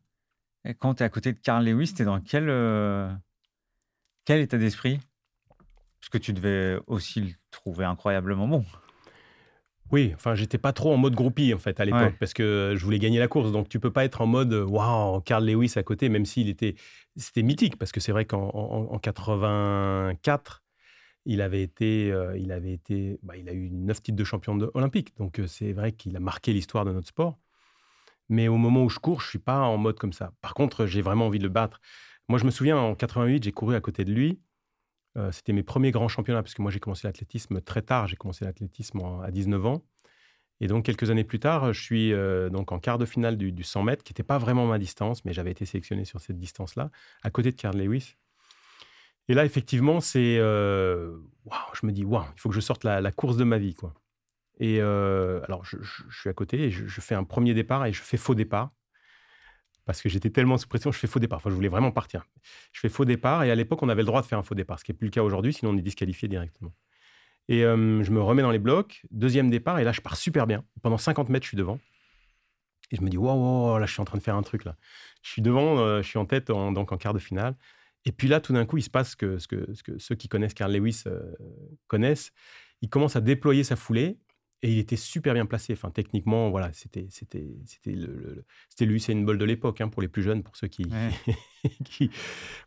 [0.80, 3.12] quand tu es à côté de Carl Lewis, tu es dans quel, euh,
[4.24, 5.00] quel état d'esprit?
[6.00, 8.66] Parce que tu devais aussi le trouver incroyablement bon.
[9.94, 12.84] Oui, enfin, j'étais pas trop en mode groupie en fait à l'époque parce que je
[12.84, 13.52] voulais gagner la course.
[13.52, 16.74] Donc, tu peux pas être en mode waouh, Carl Lewis à côté, même s'il était,
[17.16, 20.64] c'était mythique parce que c'est vrai qu'en en, 84,
[21.28, 24.58] il avait été, euh, il avait été, bah, il a eu neuf titres de champion
[24.74, 25.16] olympique.
[25.20, 27.38] Donc, euh, c'est vrai qu'il a marqué l'histoire de notre sport.
[28.30, 30.34] Mais au moment où je cours, je suis pas en mode comme ça.
[30.42, 31.80] Par contre, j'ai vraiment envie de le battre.
[32.30, 34.40] Moi, je me souviens en 88, j'ai couru à côté de lui.
[35.18, 38.16] Euh, c'était mes premiers grands championnats, parce que moi j'ai commencé l'athlétisme très tard, j'ai
[38.16, 39.84] commencé l'athlétisme à 19 ans.
[40.60, 43.64] Et donc quelques années plus tard, je suis euh, donc en quart de finale du,
[43.64, 46.90] 100 mètres, qui n'était pas vraiment ma distance, mais j'avais été sélectionné sur cette distance-là,
[47.22, 48.16] à côté de Carl Lewis.
[49.30, 50.38] Et là, effectivement, c'est...
[50.38, 51.18] Euh,
[51.74, 53.74] je me dis, waouh, il faut que je sorte la, course de ma vie.
[53.74, 53.94] quoi.
[54.60, 55.78] Et alors, je,
[56.12, 58.72] suis à côté et je, fais un premier départ et je fais faux départ
[59.86, 61.38] parce que j'étais tellement sous pression, je fais faux départ.
[61.38, 62.28] Enfin, je voulais vraiment partir.
[62.72, 64.56] Je fais faux départ et à l'époque, on avait le droit de faire un faux
[64.56, 66.74] départ, ce qui n'est plus le cas aujourd'hui, sinon on est disqualifié directement.
[67.50, 70.64] Et je me remets dans les blocs, deuxième départ, et là, je pars super bien.
[70.82, 71.78] Pendant 50 mètres, je suis devant.
[72.92, 74.76] Et je me dis, wow, là, je suis en train de faire un truc là.
[75.24, 77.56] Je suis devant, euh, je suis en tête, donc en quart de finale.
[78.06, 80.54] Et puis là, tout d'un coup, il se passe que, ce que ceux qui connaissent
[80.54, 81.34] Carl Lewis euh,
[81.88, 82.32] connaissent.
[82.82, 84.20] Il commence à déployer sa foulée
[84.64, 85.74] et il était super bien placé.
[85.74, 89.90] Enfin, techniquement, voilà, c'était c'était c'était le, c'était lui, c'est une bol de l'époque hein,
[89.90, 90.86] pour les plus jeunes, pour ceux qui,
[91.86, 92.10] qui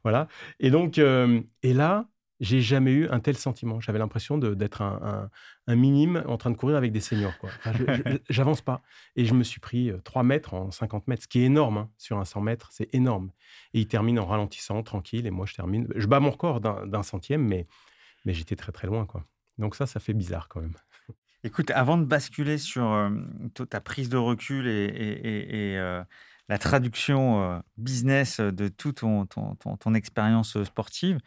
[0.05, 0.29] voilà.
[0.61, 2.07] Et donc, euh, et là,
[2.39, 3.81] j'ai jamais eu un tel sentiment.
[3.81, 5.31] J'avais l'impression d'être un,
[5.69, 7.37] minime en train de courir avec des seniors.
[7.39, 7.49] Quoi.
[8.29, 8.83] J'avance pas.
[9.17, 11.79] Et je me suis pris 3 euh, mètres en 50 mètres, ce qui est énorme
[11.79, 13.31] hein, sur un 100 mètres, c'est énorme.
[13.73, 15.89] Et il termine en ralentissant, tranquille, et moi je termine.
[15.97, 17.67] Je bats mon record d'un centième, mais,
[18.27, 19.07] mais j'étais très très loin.
[19.07, 19.25] Quoi.
[19.57, 20.77] Donc ça, ça fait bizarre quand même.
[21.47, 23.09] Écoute, avant de basculer sur euh,
[23.71, 26.03] ta prise de recul et, euh,
[26.49, 31.21] la traduction business de toute ton, expérience sportive,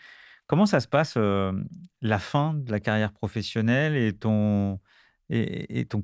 [0.45, 4.79] Comment ça se passe la fin de la carrière professionnelle et ton,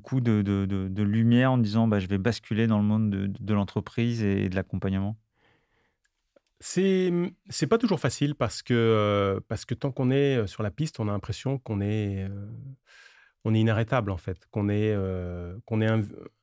[0.02, 4.48] coup de, lumière en disant bah, je vais basculer dans le monde de, l'entreprise et
[4.48, 5.18] de l'accompagnement?
[6.60, 7.12] C'est
[7.50, 9.42] c'est pas toujours facile parce que
[9.78, 12.26] tant qu'on est sur la piste, on a l'impression qu'on est
[13.46, 14.94] on est inarrêtable en fait, qu'on est
[15.64, 15.88] qu'on est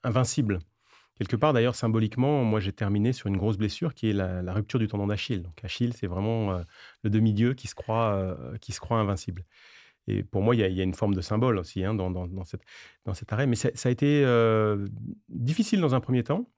[0.04, 0.60] invincible.
[1.16, 4.80] Quelque part, d'ailleurs, symboliquement, moi, j'ai terminé sur une grosse blessure qui est la, rupture
[4.80, 5.44] du tendon d'Achille.
[5.44, 6.64] Donc, Achille, c'est vraiment euh,
[7.04, 9.46] le demi-dieu qui, se croit, euh, qui se croit invincible.
[10.08, 12.64] Et pour moi, il y, a, une forme de symbole aussi hein, dans, dans, cette,
[13.06, 13.46] dans cet arrêt.
[13.46, 14.86] Mais ça, a été euh,
[15.30, 16.50] difficile dans un premier temps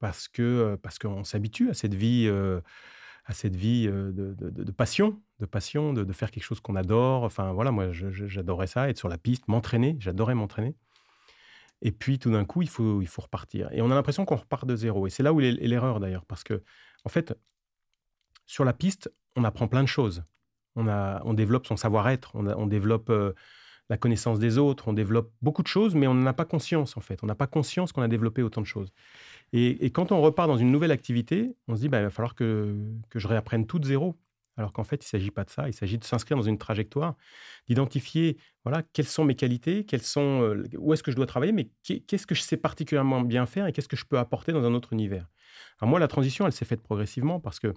[0.00, 5.92] parce que parce qu'on s'habitue à cette vie, à cette vie de, passion, de passion,
[5.92, 7.24] de, faire quelque chose qu'on adore.
[7.24, 9.96] Enfin, voilà, moi, j'adorais ça, être sur la piste, m'entraîner.
[9.98, 10.76] J'adorais m'entraîner.
[11.82, 13.70] Et puis tout d'un coup, il faut, il faut repartir.
[13.72, 15.06] Et on a l'impression qu'on repart de zéro.
[15.06, 16.62] Et c'est là où est l'erreur d'ailleurs, parce que
[17.04, 17.34] en fait,
[18.46, 20.22] sur la piste, on apprend plein de choses.
[20.76, 23.32] On, a, on développe son savoir-être, on, développe euh,
[23.88, 26.96] la connaissance des autres, on développe beaucoup de choses, mais on n'en a pas conscience
[26.96, 27.18] en fait.
[27.22, 28.92] On n'a pas conscience qu'on a développé autant de choses.
[29.52, 32.34] Et, quand on repart dans une nouvelle activité, on se dit, bah, il va falloir
[32.34, 32.76] que
[33.14, 34.16] je réapprenne tout de zéro.
[34.60, 35.68] Alors qu'en fait, il ne s'agit pas de ça.
[35.68, 37.16] Il s'agit de s'inscrire dans une trajectoire,
[37.66, 41.70] d'identifier voilà, quelles sont mes qualités, quelles sont, où est-ce que je dois travailler, mais
[41.82, 44.74] qu'est-ce que je sais particulièrement bien faire et qu'est-ce que je peux apporter dans un
[44.74, 45.26] autre univers.
[45.80, 47.72] Alors moi, la transition, elle s'est faite progressivement parce que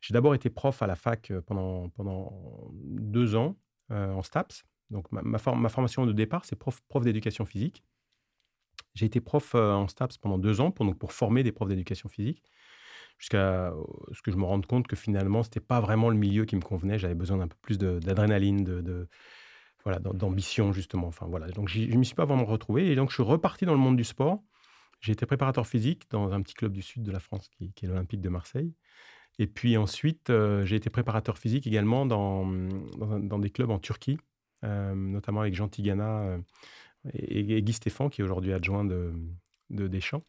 [0.00, 2.32] j'ai d'abord été prof à la fac pendant, pendant
[2.72, 3.58] deux ans
[3.90, 4.64] en STAPS.
[4.88, 7.84] Donc ma, ma, formation de départ, c'est prof, prof d'éducation physique.
[8.94, 12.08] J'ai été prof en STAPS pendant deux ans pour, donc, pour former des profs d'éducation
[12.08, 12.42] physique
[13.18, 13.72] jusqu'à
[14.12, 16.56] ce que je me rende compte que finalement, ce n'était pas vraiment le milieu qui
[16.56, 16.98] me convenait.
[16.98, 19.08] J'avais besoin d'un peu plus d'adrénaline, de,
[19.84, 21.08] voilà, d'ambition, justement.
[21.08, 21.48] Enfin, voilà.
[21.48, 22.90] Donc, je ne m'y suis pas vraiment retrouvé.
[22.90, 24.42] Et donc, je suis reparti dans le monde du sport.
[25.00, 27.86] J'ai été préparateur physique dans un petit club du sud de la France qui, est
[27.88, 28.72] l'Olympique de Marseille.
[29.38, 32.46] Et puis ensuite, euh, j'ai été préparateur physique également dans,
[32.96, 34.18] dans, des clubs en Turquie,
[34.62, 36.38] euh, notamment avec Jean Tigana euh,
[37.14, 39.12] et, et, Guy Stéphane, qui est aujourd'hui adjoint de,
[39.70, 40.22] de Deschamps.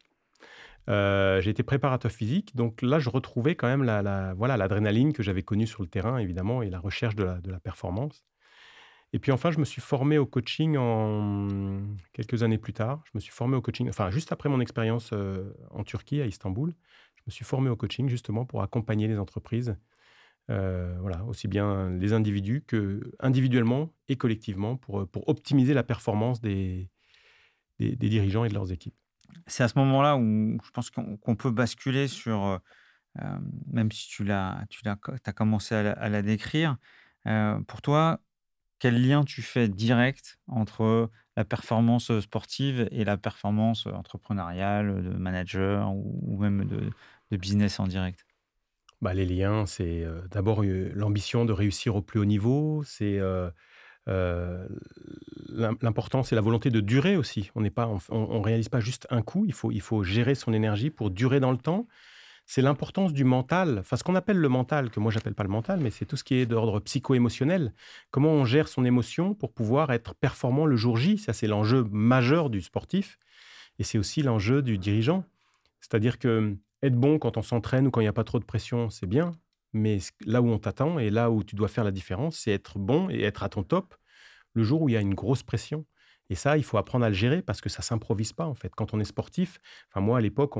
[0.88, 5.22] Euh, j'ai été préparateur physique, donc là, je retrouvais quand même la, voilà l'adrénaline que
[5.22, 8.24] j'avais connue sur le terrain, évidemment, et la recherche de la, performance.
[9.12, 10.76] Et puis enfin, je me suis formé au coaching
[12.12, 13.02] quelques années plus tard.
[13.06, 16.26] Je me suis formé au coaching, enfin juste après mon expérience euh, en Turquie, à
[16.26, 16.74] Istanbul.
[17.16, 19.76] Je me suis formé au coaching justement pour accompagner les entreprises,
[20.50, 26.40] euh, voilà, aussi bien les individus que individuellement et collectivement pour, pour optimiser la performance
[26.40, 26.90] des,
[27.78, 28.96] des dirigeants et de leurs équipes
[29.46, 32.58] c'est à ce moment-là où je pense qu'on peut basculer sur, euh,
[33.22, 33.38] euh,
[33.70, 36.76] même si tu l'as, tu l'as, as commencé à la, décrire,
[37.26, 38.20] euh, pour toi,
[38.78, 45.92] quel lien tu fais direct entre la performance sportive et la performance entrepreneuriale, de manager
[45.94, 46.90] ou, même de,
[47.36, 48.24] business en direct?
[49.00, 53.18] Bah, Les liens, c'est d'abord l'ambition de réussir au plus haut niveau, c'est
[55.54, 57.50] l'important, c'est la volonté de durer aussi.
[57.54, 59.44] On n'est pas, on, réalise pas juste un coup.
[59.46, 61.86] Il faut, il faut gérer son énergie pour durer dans le temps.
[62.46, 63.78] C'est l'importance du mental.
[63.80, 66.16] Enfin, ce qu'on appelle le mental, que moi j'appelle pas le mental, mais c'est tout
[66.16, 67.72] ce qui est d'ordre psycho-émotionnel.
[68.10, 71.16] Comment on gère son émotion pour pouvoir être performant le jour J?
[71.16, 73.18] Ça, c'est l'enjeu majeur du sportif.
[73.78, 75.24] Et c'est aussi l'enjeu du dirigeant.
[75.80, 78.44] C'est-à-dire que être bon quand on s'entraîne ou quand il n'y a pas trop de
[78.44, 79.32] pression, c'est bien.
[79.72, 82.78] Mais là où on t'attend et là où tu dois faire la différence, c'est être
[82.78, 83.94] bon et être à ton top
[84.54, 85.84] le jour où il y a une grosse pression.
[86.30, 88.72] Et ça, il faut apprendre à le gérer parce que ça s'improvise pas, en fait.
[88.74, 90.56] Quand on est sportif, enfin, moi, à l'époque,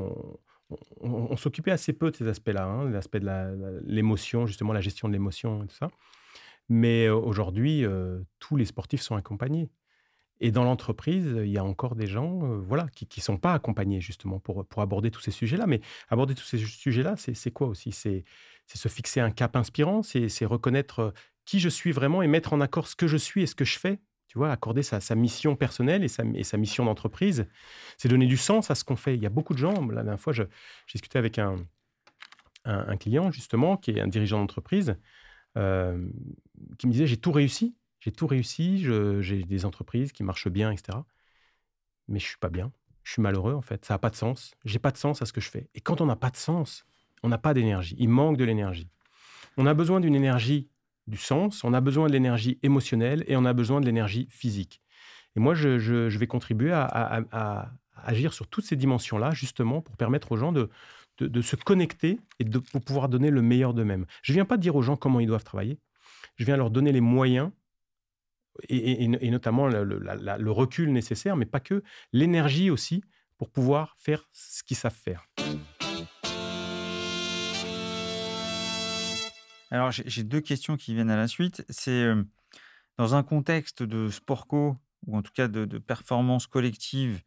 [1.00, 5.12] on, s'occupait assez peu de ces aspects-là, hein, l'aspect de l'émotion, justement, la gestion de
[5.12, 5.88] l'émotion et tout ça.
[6.68, 9.70] Mais euh, aujourd'hui, euh, tous les sportifs sont accompagnés.
[10.40, 13.54] Et dans l'entreprise, il y a encore des gens euh, voilà, qui ne sont pas
[13.54, 15.66] accompagnés justement pour, pour aborder tous ces sujets-là.
[15.66, 17.92] Mais aborder tous ces sujets-là, c'est quoi aussi?
[17.92, 18.24] C'est
[18.66, 21.12] se fixer un cap inspirant, c'est reconnaître
[21.44, 23.64] qui je suis vraiment et mettre en accord ce que je suis et ce que
[23.64, 24.00] je fais.
[24.28, 27.46] Tu vois, accorder sa, mission personnelle et sa, sa mission d'entreprise,
[27.96, 29.14] c'est donner du sens à ce qu'on fait.
[29.14, 30.48] Il y a beaucoup de gens, la dernière fois, j'ai
[30.92, 31.64] discuté avec un,
[32.64, 34.96] un, client, justement, qui est un dirigeant d'entreprise,
[35.56, 36.08] euh,
[36.78, 38.84] qui me disait, j'ai tout réussi, j'ai tout réussi,
[39.20, 40.98] j'ai des entreprises qui marchent bien, etc.
[42.08, 44.54] Mais je suis pas bien, je suis malheureux, en fait, ça n'a pas de sens,
[44.64, 45.68] j'ai pas de sens à ce que je fais.
[45.74, 46.84] Et quand on n'a pas de sens,
[47.22, 48.88] on n'a pas d'énergie, il manque de l'énergie.
[49.56, 50.68] On a besoin d'une énergie
[51.06, 54.80] du sens, on a besoin de l'énergie émotionnelle et on a besoin de l'énergie physique.
[55.36, 60.36] Et moi, je, vais contribuer à, agir sur toutes ces dimensions-là, justement, pour permettre aux
[60.36, 60.70] gens de,
[61.42, 64.06] se connecter et de pour pouvoir donner le meilleur d'eux-mêmes.
[64.22, 65.78] Je ne viens pas dire aux gens comment ils doivent travailler,
[66.36, 67.50] je viens leur donner les moyens
[68.68, 73.02] et, notamment le, le, recul nécessaire, mais pas que, l'énergie aussi
[73.36, 75.26] pour pouvoir faire ce qu'ils savent faire.
[79.74, 81.64] Alors, j'ai deux questions qui viennent à la suite.
[81.68, 82.22] C'est euh,
[82.96, 84.76] dans un contexte de sport co,
[85.08, 87.22] ou en tout cas de, performance collective,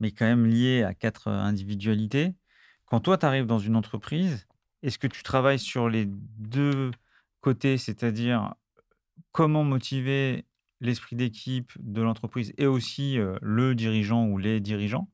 [0.00, 2.34] mais quand même lié à quatre individualités.
[2.86, 4.48] Quand toi, tu arrives dans une entreprise,
[4.82, 6.90] est-ce que tu travailles sur les deux
[7.40, 8.56] côtés, c'est-à-dire
[9.30, 10.44] comment motiver
[10.80, 15.08] l'esprit d'équipe de l'entreprise et aussi euh, le dirigeant ou les dirigeants,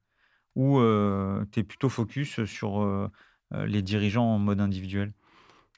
[0.55, 3.11] ou euh, tu es plutôt focus sur
[3.51, 5.13] les dirigeants en mode individuel?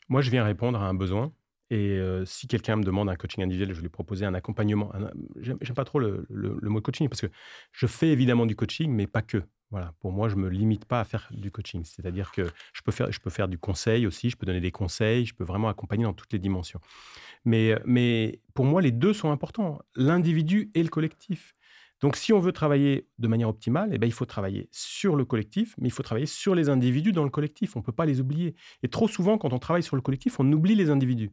[0.08, 1.32] Moi, je viens répondre à un besoin.
[1.70, 4.92] Et si quelqu'un me demande un coaching individuel, je vais lui proposer un accompagnement.
[5.40, 6.26] J'aime pas trop le,
[6.62, 7.26] mot coaching parce que
[7.72, 9.42] je fais évidemment du coaching, mais pas que.
[9.70, 11.84] Voilà, pour moi, je me limite pas à faire du coaching.
[11.84, 14.30] C'est-à-dire que je peux faire, je peux faire du conseil aussi.
[14.30, 15.26] Je peux donner des conseils.
[15.26, 16.80] Je peux vraiment accompagner dans toutes les dimensions.
[17.44, 21.53] Mais, mais pour moi, les deux sont importants l'individu et le collectif.
[22.04, 25.24] Donc, si on veut travailler de manière optimale, eh ben, il faut travailler sur le
[25.24, 27.76] collectif, mais il faut travailler sur les individus dans le collectif.
[27.76, 28.56] On ne peut pas les oublier.
[28.82, 31.30] Et trop souvent, quand on travaille sur le collectif, on oublie les individus.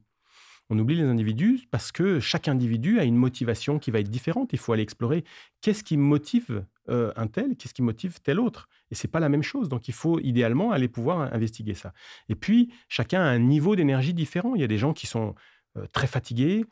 [0.69, 4.53] On oublie les individus parce que chaque individu a une motivation qui va être différente.
[4.53, 5.25] Il faut aller explorer
[5.60, 8.69] qu'est-ce qui motive euh, un tel, qu'est-ce qui motive tel autre.
[8.91, 9.67] Et c'est pas la même chose.
[9.67, 11.91] Donc il faut idéalement aller pouvoir investiguer ça.
[12.29, 14.55] Et puis chacun a un niveau d'énergie différent.
[14.55, 15.36] Il y a des gens qui sont
[15.75, 16.63] euh, très fatigués,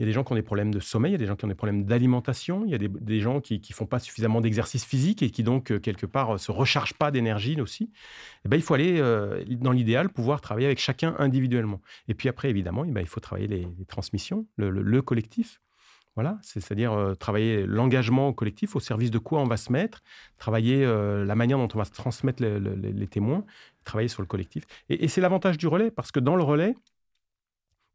[0.00, 1.26] il y a des gens qui ont des problèmes de sommeil, il y a des
[1.26, 3.98] gens qui ont des problèmes d'alimentation, il y a des, gens qui ne font pas
[3.98, 7.84] suffisamment d'exercice physique et qui donc, euh, quelque part, euh, se rechargent pas d'énergie aussi.
[7.84, 7.88] Et
[8.46, 11.82] eh ben, il faut aller, euh, dans l'idéal, pouvoir travailler avec chacun individuellement.
[12.08, 15.60] Et puis après, évidemment, eh ben, il faut travailler les, transmissions, le, collectif.
[16.14, 20.02] Voilà, c'est-à-dire travailler l'engagement collectif, au service de quoi on va se mettre,
[20.38, 23.44] travailler la manière dont on va transmettre les témoins,
[23.84, 24.64] travailler sur le collectif.
[24.88, 26.74] Et c'est l'avantage du relais, parce que dans le relais,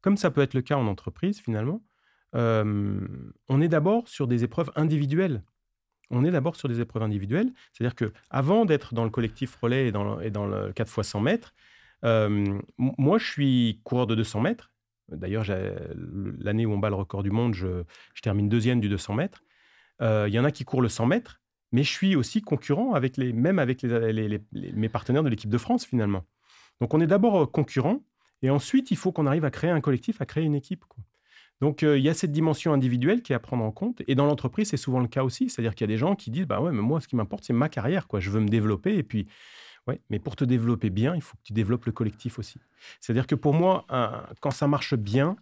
[0.05, 1.81] comme ça peut être le cas en entreprise finalement,
[2.35, 5.43] on est d'abord sur des épreuves individuelles.
[6.11, 7.51] On est d'abord sur des épreuves individuelles.
[7.73, 10.87] C'est-à-dire que avant d'être dans le collectif relais et dans le, et dans le 4
[10.87, 11.53] x 100 mètres,
[12.77, 14.71] moi, je suis coureur de 200 mètres.
[15.09, 15.45] D'ailleurs,
[16.39, 17.83] l'année où on bat le record du monde, je,
[18.21, 19.43] termine deuxième du 200 mètres.
[20.01, 23.17] Il y en a qui courent le 100 mètres, mais je suis aussi concurrent avec
[23.17, 26.25] les, même avec mes partenaires de l'équipe de France, finalement.
[26.81, 28.01] Donc, on est d'abord concurrent,
[28.41, 30.83] et ensuite, il faut qu'on arrive à créer un collectif, à créer une équipe.
[31.61, 34.01] Donc, euh, il y a cette dimension individuelle qui est à prendre en compte.
[34.07, 35.49] Et dans l'entreprise, c'est souvent le cas aussi.
[35.49, 37.43] C'est-à-dire qu'il y a des gens qui disent Bah ouais, mais moi, ce qui m'importe,
[37.45, 38.07] c'est ma carrière.
[38.07, 38.19] Quoi.
[38.19, 38.95] Je veux me développer.
[38.97, 39.27] Et puis,
[39.87, 42.59] ouais, mais pour te développer bien, il faut que tu développes le collectif aussi.
[42.99, 43.85] C'est-à-dire que pour moi,
[44.41, 45.37] quand ça marche bien,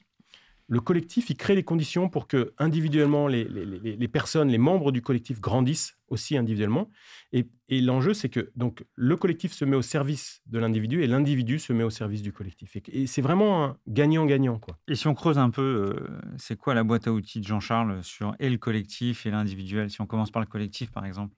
[0.67, 5.01] le collectif, il crée les conditions pour que individuellement, les, les, personnes, les membres du
[5.01, 6.89] collectif grandissent aussi individuellement.
[7.31, 11.57] Et, l'enjeu, c'est que donc le collectif se met au service de l'individu et l'individu
[11.57, 12.77] se met au service du collectif.
[12.87, 14.59] Et, c'est vraiment un gagnant-gagnant.
[14.59, 14.77] quoi.
[14.87, 18.03] Et si on creuse un peu, euh, c'est quoi la boîte à outils de Jean-Charles
[18.03, 19.89] sur et le collectif et l'individuel?
[19.89, 21.35] Si on commence par le collectif, par exemple.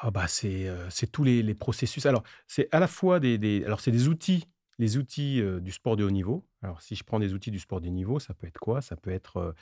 [0.00, 2.06] Ah bah c'est euh, tous les, processus.
[2.06, 4.46] Alors, c'est à la fois des, des alors c'est des outils
[4.78, 6.46] les outils du sport de haut niveau.
[6.62, 8.80] Alors, si je prends des outils du sport de haut niveau, ça peut être quoi?
[8.80, 9.54] Ça peut être.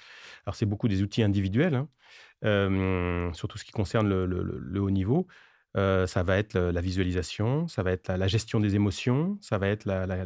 [0.44, 1.86] alors, c'est beaucoup des outils individuels,
[2.42, 5.26] hein, surtout ce qui concerne le, haut niveau.
[5.74, 9.84] ça va être la visualisation, ça va être la, gestion des émotions, ça va être
[9.84, 10.24] la,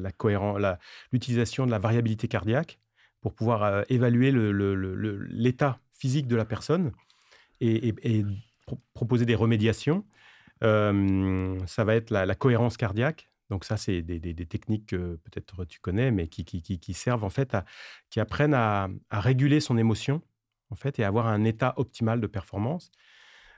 [1.12, 2.78] l'utilisation de la variabilité cardiaque
[3.20, 4.32] pour pouvoir évaluer
[5.30, 6.92] l'état physique de la personne
[7.60, 8.24] et,
[8.92, 10.04] proposer des remédiations.
[10.60, 16.10] ça va être la, cohérence cardiaque, donc ça, c'est des, techniques que peut-être tu connais,
[16.10, 17.64] mais qui, qui, servent en fait à,
[18.10, 20.22] qui apprennent à, réguler son émotion
[20.70, 22.90] en fait et à avoir un état optimal de performance.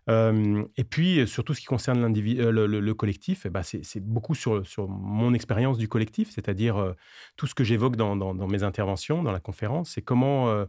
[0.09, 4.89] Et puis, surtout ce qui concerne le, le, collectif, eh ben, c'est beaucoup sur, sur
[4.89, 6.95] mon expérience du collectif, c'est-à-dire
[7.37, 10.67] tout ce que j'évoque dans, mes interventions, dans la conférence, c'est comment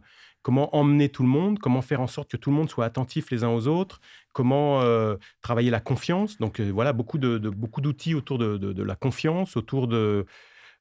[0.72, 3.44] emmener tout le monde, comment faire en sorte que tout le monde soit attentif les
[3.44, 4.00] uns aux autres,
[4.32, 6.38] comment euh, travailler la confiance.
[6.38, 10.26] Donc euh, voilà, beaucoup de, d'outils autour de, la confiance, autour de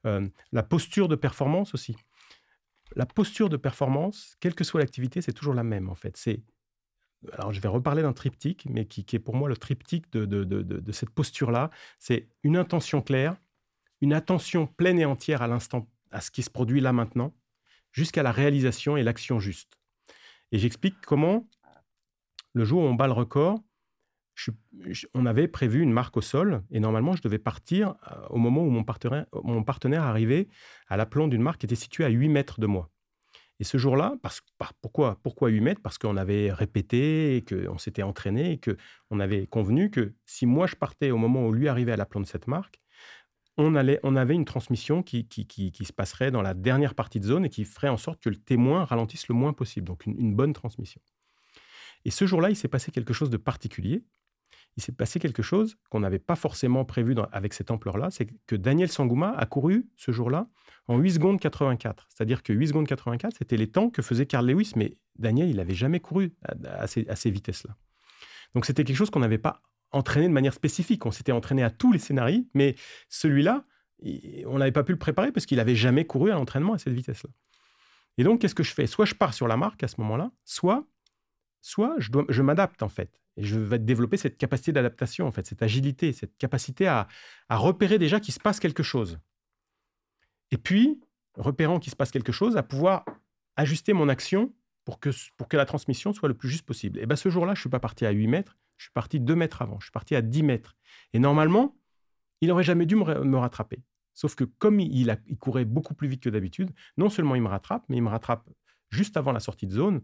[0.06, 1.96] euh, la posture de performance aussi.
[2.96, 6.16] la posture de performance, quelle que soit l'activité, c'est toujours la même en fait.
[6.18, 6.42] C'est
[7.34, 10.92] alors je vais reparler d'un triptyque, mais qui, est pour moi le triptyque de, de,
[10.92, 11.72] cette posture-là.
[12.00, 13.36] C'est une intention claire,
[14.02, 17.34] une attention pleine et entière à l'instant, à ce qui se produit là maintenant,
[17.92, 19.78] jusqu'à la réalisation et l'action juste.
[20.52, 21.50] Et j'explique comment,
[22.54, 23.62] le jour où on bat le record,
[25.16, 28.62] on avait prévu une marque au sol et normalement je devais partir euh, au moment
[28.62, 30.48] où mon partenaire, mon partenaire arrivait
[30.88, 32.92] à l'aplomb d'une marque qui était située à 8 mètres de moi.
[33.60, 34.42] Et ce jour-là, parce,
[34.82, 35.82] pourquoi, pourquoi 8 mètres?
[35.82, 41.12] Parce qu'on avait répété, qu'on s'était entraîné, qu'on avait convenu que si moi je partais
[41.12, 42.80] au moment où lui arrivait à l'aplomb de cette marque,
[43.58, 47.26] on, allait, on avait une transmission qui, qui, se passerait dans la dernière partie de
[47.26, 50.36] zone et qui ferait en sorte que le témoin ralentisse le moins possible, donc une
[50.36, 51.02] bonne transmission.
[52.06, 54.04] Et ce jour-là, il s'est passé quelque chose de particulier
[54.78, 58.56] il s'est passé quelque chose qu'on n'avait pas forcément prévu avec cette ampleur-là, c'est que
[58.56, 60.48] Daniel Sangouma a couru ce jour-là
[60.88, 62.08] en 8 secondes 84.
[62.10, 65.56] C'est-à-dire que 8 secondes 84, c'était les temps que faisait Carl Lewis, mais Daniel, il
[65.56, 67.76] n'avait jamais couru à, ces, vitesses-là.
[68.54, 71.08] Donc c'était quelque chose qu'on n'avait pas entraîné de manière spécifique.
[71.08, 72.76] On s'était entraîné à tous les scénarios, mais
[73.10, 73.66] celui-là,
[74.46, 76.94] on n'avait pas pu le préparer parce qu'il n'avait jamais couru à l'entraînement à cette
[76.94, 77.32] vitesse-là.
[78.20, 78.86] Et donc, qu'est-ce que je fais?
[78.86, 80.86] Soit je pars sur la marque à ce moment-là, soit,
[81.62, 83.20] soit je, je m'adapte en fait.
[83.38, 87.08] Et je vais développer cette capacité d'adaptation, en fait, cette agilité, cette capacité à,
[87.50, 89.20] repérer déjà qu'il se passe quelque chose.
[90.52, 91.00] Et puis,
[91.36, 93.06] repérant qu'il se passe quelque chose, à pouvoir
[93.56, 94.54] ajuster mon action
[94.86, 97.00] pour que, pour que la transmission soit le plus juste possible.
[97.00, 99.20] Et bien ce jour-là, je ne suis pas parti à 8 mètres, je suis parti
[99.20, 100.76] 2 mètres avant, je suis parti à 10 mètres.
[101.14, 101.78] Et normalement,
[102.42, 103.84] il n'aurait jamais dû me, rattraper.
[104.16, 107.50] Sauf que comme il, il courait beaucoup plus vite que d'habitude, non seulement il me
[107.50, 108.50] rattrape, mais il me rattrape
[108.90, 110.02] juste avant la sortie de zone.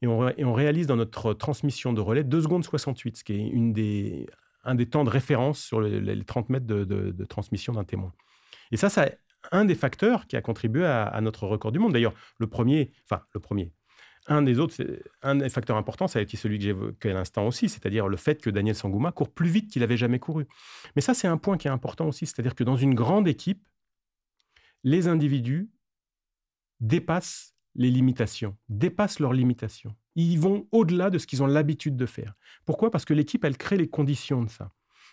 [0.00, 4.26] Et on, réalise dans notre transmission de relais 2 secondes 68, ce qui est
[4.64, 8.12] un des temps de référence sur les, 30 mètres de, transmission d'un témoin.
[8.70, 9.18] Et ça, c'est
[9.50, 11.92] un des facteurs qui a contribué à, notre record du monde.
[11.92, 13.72] D'ailleurs, le premier, enfin le premier,
[14.28, 14.76] un des autres,
[15.22, 18.16] un des facteurs importants, ça a été celui que j'évoquais à l'instant aussi, c'est-à-dire le
[18.16, 20.46] fait que Daniel Sangouma court plus vite qu'il avait jamais couru.
[20.94, 23.66] Mais ça, c'est un point qui est important aussi, c'est-à-dire que dans une grande équipe,
[24.84, 25.70] les individus
[26.80, 29.94] dépassent les limitations, dépassent leurs limitations.
[30.16, 32.34] Ils vont au-delà de ce qu'ils ont l'habitude de faire.
[32.66, 32.90] Pourquoi?
[32.90, 34.72] Parce que l'équipe, elle crée les conditions de ça.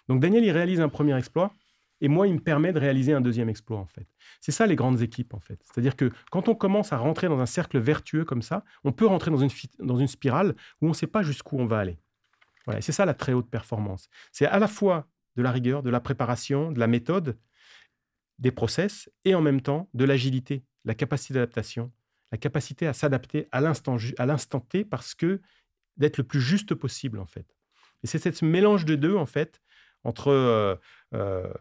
[0.10, 1.54] Donc Daniel, il réalise un premier exploit,
[2.02, 4.08] et moi, il me permet de réaliser un deuxième exploit, en fait.
[4.42, 5.62] C'est ça les grandes équipes, en fait.
[5.64, 9.06] C'est-à-dire que quand on commence à rentrer dans un cercle vertueux comme ça, on peut
[9.06, 9.50] rentrer dans une,
[9.80, 11.98] dans une spirale où on ne sait pas jusqu'où on va aller.
[12.66, 14.10] Voilà, c'est ça la très haute performance.
[14.32, 15.08] C'est à la fois
[15.38, 17.38] de la rigueur, de la préparation, de la méthode,
[18.40, 21.92] des process, et en même temps de l'agilité, la capacité d'adaptation,
[22.36, 25.40] la capacité à s'adapter à l'instant, T parce que
[25.96, 27.56] d'être le plus juste possible, en fait.
[28.04, 29.62] Et c'est ce mélange de deux, en fait,
[30.04, 30.76] entre euh,
[31.14, 31.54] euh,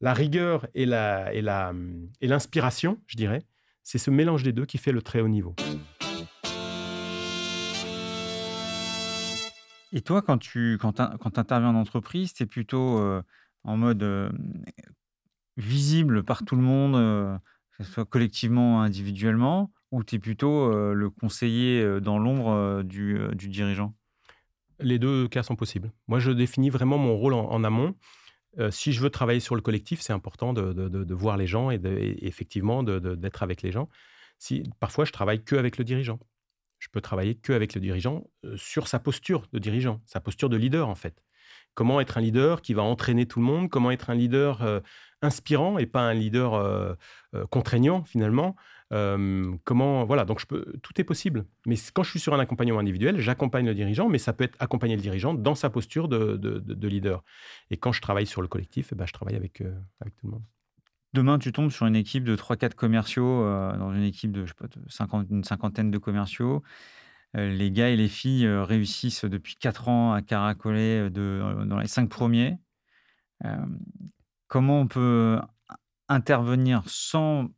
[0.00, 1.72] la rigueur et, la, et, la,
[2.20, 3.42] et l'inspiration, je dirais.
[3.82, 5.56] C'est ce mélange des deux qui fait le très haut niveau.
[9.90, 13.20] Et toi, quand tu quand interviens en entreprise, tu es plutôt euh,
[13.64, 14.32] en mode
[15.56, 17.40] visible par tout le monde,
[17.76, 23.16] que ce soit collectivement ou individuellement, ou tu es plutôt le conseiller dans l'ombre du,
[23.34, 23.94] dirigeant?
[24.80, 25.92] Les deux cas sont possibles.
[26.08, 27.94] Moi, je définis vraiment mon rôle en, amont.
[28.70, 31.80] si je veux travailler sur le collectif, c'est important de, voir les gens et,
[32.22, 33.88] effectivement d'être avec les gens.
[34.38, 36.18] Si, parfois, je travaille que avec le dirigeant.
[36.80, 40.56] Je peux travailler que avec le dirigeant sur sa posture de dirigeant, sa posture de
[40.56, 41.22] leader en fait.
[41.74, 43.70] Comment être un leader qui va entraîner tout le monde?
[43.70, 44.82] Comment être un leader
[45.22, 46.96] inspirant et pas un leader
[47.50, 48.56] contraignant finalement?
[48.90, 53.66] Comment voilà donc tout est possible mais quand je suis sur un accompagnement individuel j'accompagne
[53.66, 57.24] le dirigeant mais ça peut être accompagner le dirigeant dans sa posture de, leader
[57.70, 60.26] et quand je travaille sur le collectif eh ben, je travaille avec, euh, avec tout
[60.26, 60.42] le monde
[61.12, 64.52] Demain, tu tombes sur une équipe de 3-4 commerciaux, euh, dans une équipe de, je
[64.88, 66.64] sais pas, une cinquantaine de commerciaux.
[67.36, 72.08] Euh, les gars et les filles réussissent depuis 4 ans à caracoler dans les 5
[72.08, 72.58] premiers.
[74.48, 75.38] comment on peut
[76.08, 77.48] intervenir sans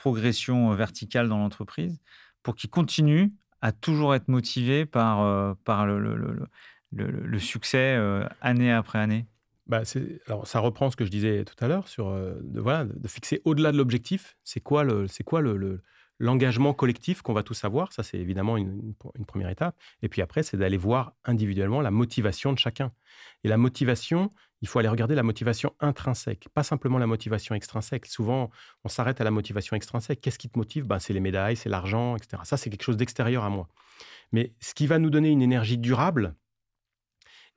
[0.00, 2.00] progression verticale dans l'entreprise
[2.42, 3.28] pour qu'ils continuent
[3.60, 7.98] à toujours être motivés par, par le, succès
[8.40, 9.26] année après année?
[9.66, 9.82] Bah
[10.26, 13.42] alors ça reprend ce que je disais tout à l'heure sur de, voilà, de fixer
[13.44, 14.38] au-delà de l'objectif.
[14.42, 15.82] C'est quoi le, c'est le,
[16.20, 17.92] l'engagement collectif qu'on va tous avoir?
[17.92, 18.94] Ça, c'est évidemment une,
[19.26, 19.74] première étape.
[20.02, 22.92] Et puis après, c'est d'aller voir individuellement la motivation de chacun.
[23.42, 24.30] Et la motivation,
[24.62, 28.06] il faut aller regarder la motivation intrinsèque, pas simplement la motivation extrinsèque.
[28.06, 28.50] Souvent,
[28.84, 30.20] on s'arrête à la motivation extrinsèque.
[30.20, 30.84] Qu'est-ce qui te motive?
[30.86, 32.42] Ben, C'est les médailles, c'est l'argent, etc.
[32.44, 33.68] Ça, c'est quelque chose d'extérieur à moi.
[34.32, 36.34] Mais ce qui va nous donner une énergie durable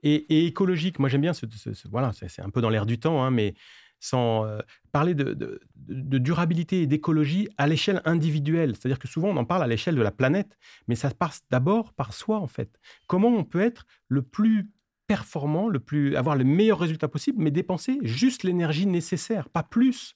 [0.01, 1.45] et, écologique, moi j'aime bien ce,
[1.89, 3.54] voilà, c'est un peu dans l'air du temps, hein, mais
[3.99, 4.45] sans
[4.91, 8.76] parler de, de, durabilité et d'écologie à l'échelle individuelle.
[8.76, 10.58] C'est-à-dire que souvent, on en parle à l'échelle de la planète,
[10.89, 12.82] mais ça passe d'abord par soi, en fait.
[13.08, 14.72] Comment on peut être le plus
[15.14, 20.16] performant, le plus, avoir le meilleur résultat possible, mais dépenser juste l'énergie nécessaire, pas plus.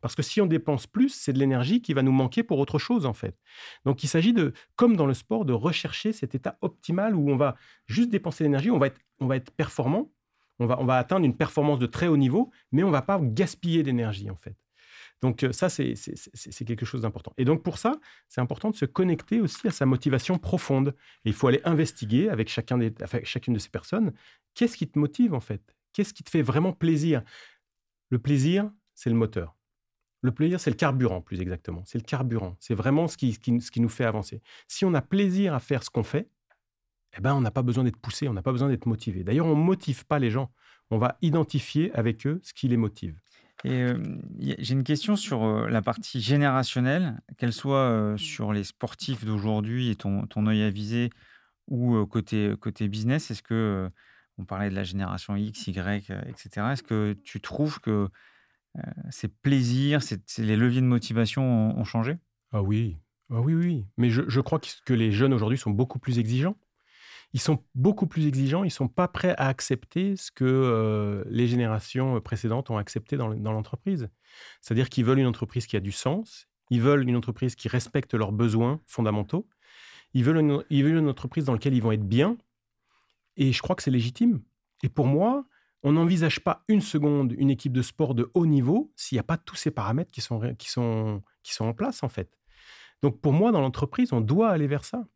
[0.00, 2.78] Parce que si on dépense plus, c'est de l'énergie qui va nous manquer pour autre
[2.78, 3.36] chose, en fait.
[3.84, 7.36] Donc, il s'agit de, comme dans le sport, de rechercher cet état optimal où on
[7.36, 10.12] va juste dépenser l'énergie, on va être, on va être performant,
[10.60, 13.18] on va, on va atteindre une performance de très haut niveau, mais on va pas
[13.20, 14.56] gaspiller d'énergie, en fait.
[15.22, 15.94] Donc ça, c'est
[16.66, 17.32] quelque chose d'important.
[17.38, 17.94] Et donc pour ça,
[18.28, 20.94] c'est important de se connecter aussi à sa motivation profonde.
[21.24, 22.92] il faut aller investiguer avec, chacun des,
[23.24, 24.12] chacune de ces personnes,
[24.54, 25.62] qu'est-ce qui te motive en fait?
[25.92, 27.22] Qu'est-ce qui te fait vraiment plaisir?
[28.10, 29.56] Le plaisir, c'est le moteur.
[30.22, 31.82] Le plaisir, c'est le carburant, plus exactement.
[31.86, 32.56] C'est le carburant.
[32.60, 34.42] C'est vraiment ce qui, ce qui, nous fait avancer.
[34.68, 36.28] Si on a plaisir à faire ce qu'on fait,
[37.16, 39.24] eh ben, on n'a pas besoin d'être poussé, on n'a pas besoin d'être motivé.
[39.24, 40.52] D'ailleurs, on ne motive pas les gens.
[40.90, 43.18] On va identifier avec eux ce qui les motive.
[43.66, 43.84] Et
[44.58, 50.26] j'ai une question sur la partie générationnelle, qu'elle soit sur les sportifs d'aujourd'hui et ton,
[50.26, 51.10] ton œil avisé
[51.66, 53.32] ou côté, côté business.
[53.32, 53.90] Est-ce que,
[54.38, 56.66] on parlait de la génération X, Y, etc.
[56.72, 58.08] Est-ce que tu trouves que
[59.10, 60.00] ces plaisirs,
[60.38, 62.18] les leviers de motivation ont, changé?
[62.52, 62.96] Ah oui,
[63.30, 63.84] ah oui, oui.
[63.96, 66.56] Mais je crois que les jeunes aujourd'hui sont beaucoup plus exigeants
[67.36, 71.46] ils sont beaucoup plus exigeants, ils sont pas prêts à accepter ce que euh, les
[71.46, 74.08] générations précédentes ont accepté dans, l'entreprise.
[74.62, 78.14] C'est-à-dire qu'ils veulent une entreprise qui a du sens, ils veulent une entreprise qui respecte
[78.14, 79.46] leurs besoins fondamentaux,
[80.14, 82.38] ils veulent une, ils veulent une entreprise dans laquelle ils vont être bien,
[83.36, 84.40] et je crois que c'est légitime.
[84.82, 85.44] Et pour moi,
[85.82, 89.24] on n'envisage pas une seconde une équipe de sport de haut niveau s'il n'y a
[89.24, 92.30] pas tous ces paramètres qui sont, qui, sont, qui sont en place, en fait.
[93.02, 95.06] Donc pour moi, dans l'entreprise, on doit aller vers ça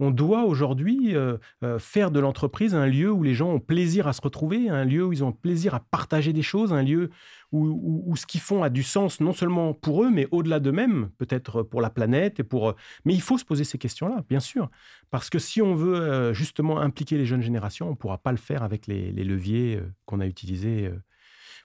[0.00, 4.06] on doit aujourd'hui euh, euh, faire de l'entreprise un lieu où les gens ont plaisir
[4.06, 7.10] à se retrouver, un lieu où ils ont plaisir à partager des choses, un lieu
[7.50, 11.62] où, ce qu'ils font a du sens non seulement pour eux, mais au-delà d'eux-mêmes, peut-être
[11.62, 12.40] pour la planète.
[12.40, 12.74] Et pour...
[13.06, 14.70] Mais il faut se poser ces questions-là, bien sûr.
[15.10, 18.32] Parce que si on veut euh, justement impliquer les jeunes générations, on ne pourra pas
[18.32, 20.92] le faire avec les leviers qu'on a utilisés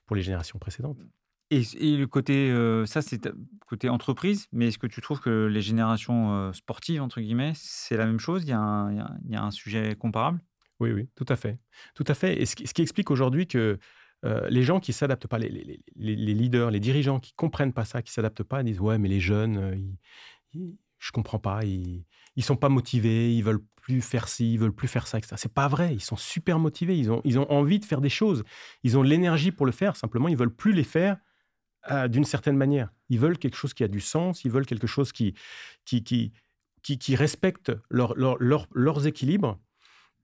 [0.05, 0.99] pour les générations précédentes.
[1.49, 2.51] Et, le côté,
[2.87, 3.29] ça c'est
[3.67, 8.07] côté entreprise, mais est-ce que tu trouves que les générations sportives, entre guillemets, c'est la
[8.07, 8.43] même chose?
[8.43, 10.39] Il y, a un, y sujet comparable?
[10.79, 11.59] Oui, oui, tout à fait.
[11.93, 12.41] Tout à fait.
[12.41, 13.77] Et ce, qui explique aujourd'hui que
[14.23, 18.01] les gens qui s'adaptent pas, les, les, les, leaders, les dirigeants qui comprennent pas ça,
[18.01, 19.97] qui s'adaptent pas, disent ouais, mais les jeunes,
[20.53, 22.03] ils, ne je comprends pas, ils,
[22.35, 25.35] ils sont pas motivés, ils veulent plus faire ci, ils veulent plus faire ça, etc.
[25.37, 25.93] C'est pas vrai.
[25.93, 28.43] Ils sont super motivés, ils ont, ils ont envie de faire des choses,
[28.83, 29.95] ils ont l'énergie pour le faire.
[29.95, 31.17] Simplement, ils veulent plus les faire
[32.07, 32.89] d'une certaine manière.
[33.09, 35.33] Ils veulent quelque chose qui a du sens, ils veulent quelque chose qui,
[35.85, 36.31] qui, qui,
[36.81, 39.59] qui, respecte leur, leurs équilibres.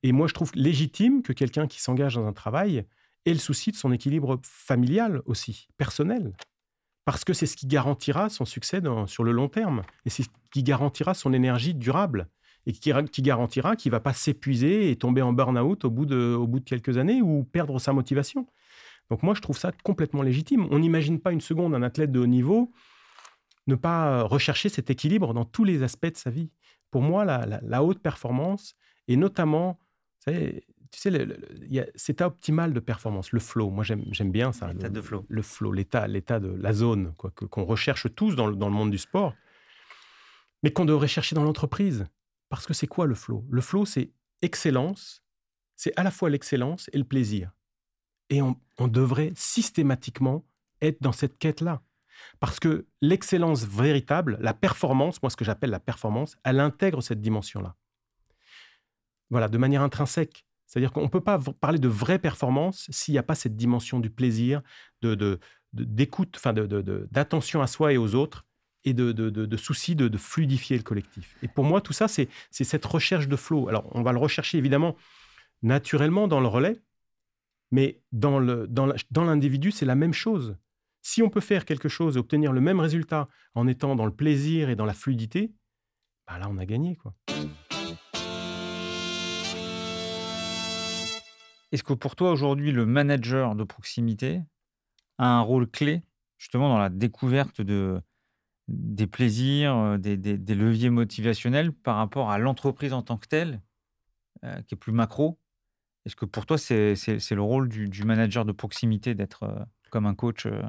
[0.03, 2.85] Et moi, je trouve légitime que quelqu'un qui s'engage dans un travail
[3.25, 6.33] ait le souci de son équilibre familial aussi, personnel.
[7.05, 9.81] Parce que c'est ce qui garantira son succès sur le long terme.
[10.05, 12.29] Et c'est ce qui garantira son énergie durable.
[12.65, 15.91] Et qui, qui garantira qu'il ne va pas s'épuiser et tomber en burn-out au, au
[15.91, 16.05] bout
[16.59, 18.47] de quelques années ou perdre sa motivation.
[19.09, 20.67] Donc moi, je trouve ça complètement légitime.
[20.71, 22.71] On n'imagine pas une seconde un athlète de haut niveau
[23.69, 26.51] ne pas rechercher cet équilibre dans tous les aspects de sa vie.
[26.91, 28.75] Pour moi, la, haute performance,
[29.07, 29.79] et notamment,
[30.25, 31.27] tu sais,
[31.95, 33.69] cet optimal de performance, le flow.
[33.69, 34.73] Moi, j'aime bien ça.
[34.73, 35.25] L'état de flow.
[35.29, 38.73] Le flow, l'état, l'état de la zone, quoi, qu'on recherche tous dans le, dans le
[38.73, 39.35] monde du sport,
[40.63, 42.05] mais qu'on devrait chercher dans l'entreprise.
[42.49, 43.45] Parce que c'est quoi le flow?
[43.49, 45.23] Le flow, c'est excellence.
[45.75, 47.51] C'est à la fois l'excellence et le plaisir.
[48.29, 48.55] Et on,
[48.87, 50.45] devrait systématiquement
[50.81, 51.81] être dans cette quête-là.
[52.39, 57.21] Parce que l'excellence véritable, la performance, moi ce que j'appelle la performance, elle intègre cette
[57.21, 57.75] dimension-là.
[59.29, 60.45] Voilà, de manière intrinsèque.
[60.65, 63.99] C'est-à-dire qu'on ne peut pas parler de vraie performance s'il n'y a pas cette dimension
[63.99, 64.61] du plaisir,
[65.01, 65.39] de,
[65.73, 68.45] d'écoute, enfin d'attention à soi et aux autres,
[68.85, 71.35] et de, de, souci de, fluidifier le collectif.
[71.43, 73.67] Et pour moi, tout ça, c'est cette recherche de flow.
[73.67, 74.95] Alors, on va le rechercher évidemment
[75.61, 76.79] naturellement dans le relais,
[77.71, 80.57] mais dans l'individu, dans c'est la même chose.
[81.01, 84.15] Si on peut faire quelque chose et obtenir le même résultat en étant dans le
[84.15, 85.53] plaisir et dans la fluidité,
[86.27, 86.95] bah là, on a gagné.
[86.95, 87.13] quoi.
[91.71, 94.41] Est-ce que pour toi, aujourd'hui, le manager de proximité
[95.17, 96.03] a un rôle clé
[96.37, 98.01] justement dans la découverte de,
[98.69, 103.61] des plaisirs, euh, des, leviers motivationnels par rapport à l'entreprise en tant que telle,
[104.43, 105.37] euh, qui est plus macro
[106.05, 109.59] est-ce que pour toi, c'est le rôle du, manager de proximité d'être euh,
[109.91, 110.61] comme un coach euh,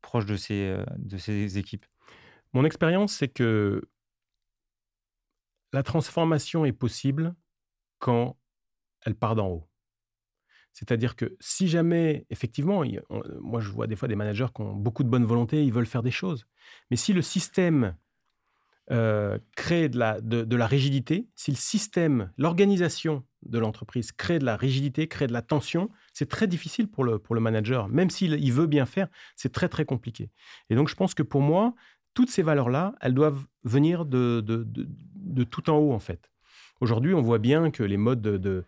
[0.00, 1.86] proche de ses, euh, de ses équipes?
[2.52, 3.82] Mon expérience, c'est que
[5.72, 7.34] la transformation est possible
[7.98, 8.36] quand
[9.02, 9.68] elle part d'en haut.
[10.72, 12.82] C'est-à-dire que si jamais, effectivement,
[13.40, 15.86] moi je vois des fois des managers qui ont beaucoup de bonne volonté, ils veulent
[15.86, 16.46] faire des choses.
[16.90, 17.96] Mais si le système
[18.90, 24.44] euh, crée de la, de, la rigidité, si le système, l'organisation de l'entreprise crée de
[24.44, 27.88] la rigidité, crée de la tension, c'est très difficile pour le, pour le manager.
[27.88, 30.30] Même s'il veut bien faire, c'est très très compliqué.
[30.68, 31.74] Et donc je pense que pour moi,
[32.12, 36.30] toutes ces valeurs-là, elles doivent venir de, de, de, tout en haut en fait.
[36.80, 38.64] Aujourd'hui, on voit bien que les modes de,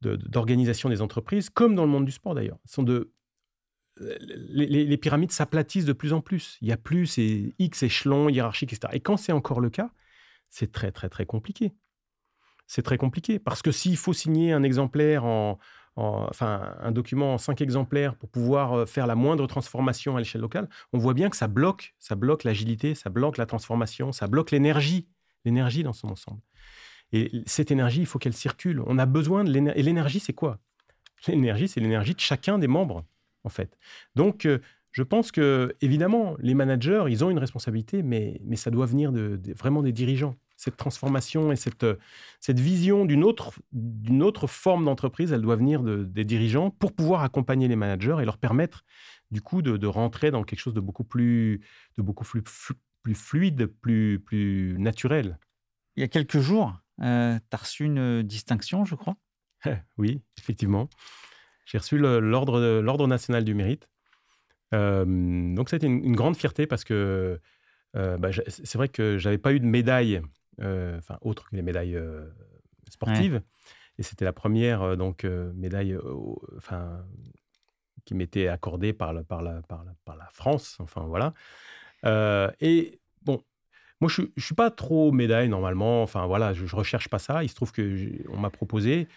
[0.00, 3.12] d'organisation des entreprises, comme dans le monde du sport d'ailleurs, sont de
[3.98, 6.58] les, pyramides s'aplatissent de plus en plus.
[6.60, 8.92] Il y a plus ces X échelons hiérarchiques, etc.
[8.94, 9.90] Et quand c'est encore le cas,
[10.50, 11.72] c'est très, très, très compliqué.
[12.66, 15.58] C'est très compliqué parce que s'il faut signer un exemplaire en,
[15.96, 20.40] enfin, un document en cinq exemplaires pour pouvoir euh, faire la moindre transformation à l'échelle
[20.40, 24.26] locale, on voit bien que ça bloque, ça bloque l'agilité, ça bloque la transformation, ça
[24.26, 25.08] bloque l'énergie,
[25.44, 26.40] l'énergie dans son ensemble.
[27.12, 28.82] Et cette énergie, il faut qu'elle circule.
[28.86, 29.78] On a besoin de l'énergie.
[29.78, 30.58] Et l'énergie, c'est quoi?
[31.28, 33.04] L'énergie, c'est l'énergie de chacun des membres,
[33.44, 33.78] en fait.
[34.14, 34.58] Donc, euh,
[34.92, 39.10] je pense que, évidemment, les managers, ils ont une responsabilité, mais, mais ça doit venir
[39.12, 40.36] de, vraiment des dirigeants.
[40.56, 41.84] Cette transformation et cette,
[42.38, 46.92] cette vision d'une autre, d'une autre forme d'entreprise, elle doit venir de, des dirigeants pour
[46.92, 48.84] pouvoir accompagner les managers et leur permettre,
[49.32, 51.60] du coup, de, de rentrer dans quelque chose de beaucoup plus,
[51.98, 52.42] de beaucoup plus,
[53.02, 55.38] plus fluide, plus, plus naturel.
[55.96, 56.72] Il y a quelques jours,
[57.02, 59.16] euh, tu as reçu une distinction, je crois.
[59.98, 60.88] oui, effectivement.
[61.64, 63.88] J'ai reçu l'ordre national du mérite.
[64.74, 65.04] Euh,
[65.54, 67.40] donc, été une, grande fierté parce que
[67.96, 70.20] euh, bah, c'est vrai que j'avais pas eu de médaille,
[70.60, 71.98] enfin, autre que les médailles
[72.90, 73.40] sportives.
[73.98, 75.96] Et c'était la première donc médaille
[76.56, 77.04] enfin,
[78.04, 80.76] qui m'était accordée par la, par, la, par, la, par la France.
[80.80, 81.34] Enfin, voilà.
[82.60, 83.00] et
[84.00, 86.02] moi, je ne suis pas trop médaille normalement.
[86.02, 87.42] Enfin, voilà, je ne recherche pas ça.
[87.42, 89.08] Il se trouve qu'on m'a proposé.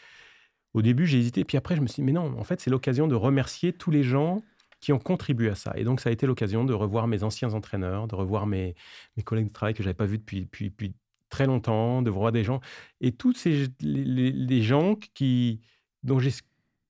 [0.74, 1.43] Au début, j'ai hésité.
[1.43, 3.91] Puis après, je me suis dit, mais non, en fait, c'est l'occasion de remercier tous
[3.91, 4.41] les gens
[4.80, 5.74] qui ont contribué à ça.
[5.76, 8.76] Et donc, ça a été l'occasion de revoir mes anciens entraîneurs, de revoir mes,
[9.15, 10.93] mes collègues de travail que je n'avais pas vus depuis, depuis,
[11.30, 12.61] très longtemps, de voir des gens.
[13.01, 15.59] Et tous ces les, gens qui,
[16.03, 16.20] dont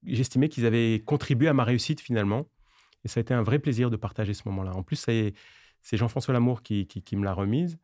[0.03, 2.45] j'estimais qu'ils avaient contribué à ma réussite finalement.
[3.03, 4.75] Et ça a été un vrai plaisir de partager ce moment-là.
[4.75, 5.33] En plus, c'est
[5.91, 7.79] Jean-François Lamour qui, qui, me l'a remise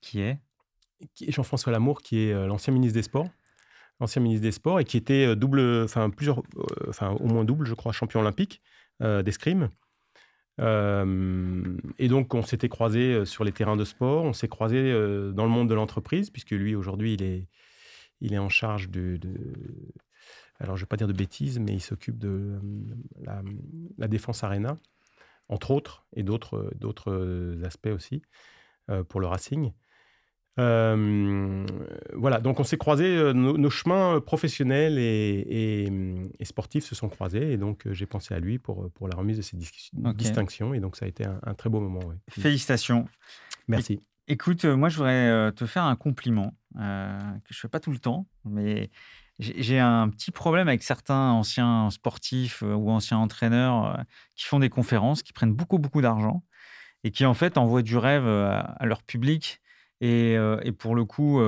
[0.00, 0.38] qui est?
[1.28, 3.28] Jean-François Lamour, qui est l'ancien ministre des Sports,
[4.00, 6.42] ancien ministre des Sports et qui était double, enfin plusieurs,
[6.88, 8.62] enfin au moins double, je crois, champion olympique
[9.00, 9.70] d'escrime.
[10.58, 14.92] et donc, on s'était croisés sur les terrains de sport, on s'est croisés
[15.34, 17.48] dans le monde de l'entreprise, puisque lui, aujourd'hui, il est,
[18.20, 19.18] il est en charge de,
[20.60, 22.58] alors je ne vais pas dire de bêtises, mais il s'occupe de
[23.20, 23.42] la,
[23.98, 24.76] la, Défense Arena,
[25.48, 28.22] entre autres, et d'autres aspects aussi.
[28.88, 29.72] Euh, pour le Racing.
[30.58, 31.66] Euh,
[32.14, 35.90] voilà, donc on s'est croisés, euh, nos, chemins professionnels et,
[36.42, 39.42] sportifs se sont croisés, et donc j'ai pensé à lui pour, pour la remise de
[39.42, 42.00] ces distinctions, et donc ça a été un, très beau moment.
[42.30, 43.06] Félicitations.
[43.68, 44.00] Merci.
[44.28, 48.26] Écoute, moi je voudrais te faire un compliment que je fais pas tout le temps,
[48.44, 48.90] mais
[49.38, 54.02] j'ai un petit problème avec certains anciens sportifs ou anciens entraîneurs
[54.34, 56.42] qui font des conférences, qui prennent beaucoup beaucoup d'argent
[57.04, 59.60] et qui en fait envoient du rêve à, leur public.
[60.00, 60.36] Et,
[60.78, 61.40] pour le coup,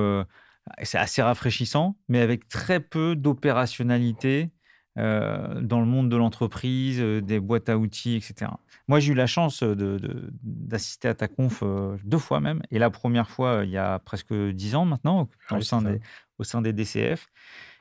[0.83, 4.49] c'est assez rafraîchissant, mais avec très peu d'opérationnalité
[4.95, 8.51] dans le monde de l'entreprise, des boîtes à outils, etc.
[8.87, 11.63] Moi, j'ai eu la chance d'assister à ta conf
[12.03, 15.57] deux fois même, et la première fois, il y a presque dix ans maintenant, ah
[15.57, 15.99] au, sein des,
[16.37, 17.27] au sein des DCF.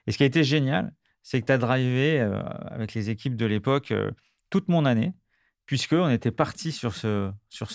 [0.06, 0.92] Et ce qui a été génial,
[1.22, 2.20] c'est que tu as drivé
[2.66, 3.92] avec les équipes de l'époque
[4.50, 5.12] toute mon année
[5.68, 7.30] puisqu'on était parti sur ce,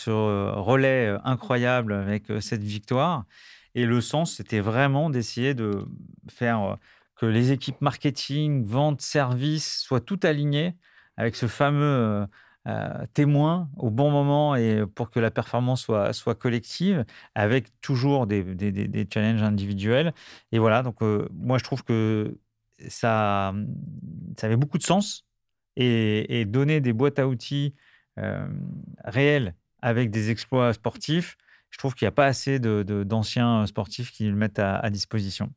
[0.07, 3.25] euh, relais euh, incroyable avec euh, cette victoire.
[3.75, 5.85] Et le sens, c'était vraiment d'essayer de
[6.27, 6.77] faire
[7.15, 10.75] que les équipes marketing, vente, service soient toutes alignées
[11.17, 12.27] avec ce fameux
[13.13, 15.81] témoin au bon moment et pour que la performance
[16.11, 20.13] soit, collective, avec toujours des, challenges individuels.
[20.51, 22.37] Et voilà, donc moi je trouve que
[22.89, 23.55] ça
[24.43, 25.25] avait beaucoup de sens
[25.75, 27.73] et, donner des boîtes à outils
[28.19, 28.47] euh,
[29.03, 31.37] réelles avec des exploits sportifs,
[31.69, 35.51] je trouve qu'il n'y a pas assez d'anciens sportifs qui le mettent à, disposition.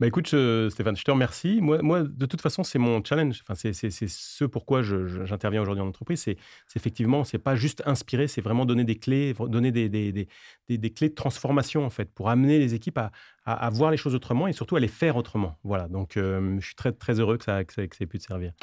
[0.00, 1.60] Bah écoute, Stéphane, je te remercie.
[1.60, 3.42] Moi, moi de toute façon, c'est mon challenge.
[3.46, 6.22] Enfin, c'est ce pourquoi j'interviens aujourd'hui en entreprise.
[6.22, 6.38] C'est
[6.74, 10.90] effectivement, c'est pas juste inspirer, c'est vraiment donner des clés, donner des, des, des, des,
[10.90, 13.12] clés de transformation, en fait, pour amener les équipes à,
[13.44, 15.58] à, voir les choses autrement et surtout à les faire autrement.
[15.64, 18.06] Voilà, donc euh, je suis très, très heureux que ça, que ça, que ça ait
[18.06, 18.54] pu te servir.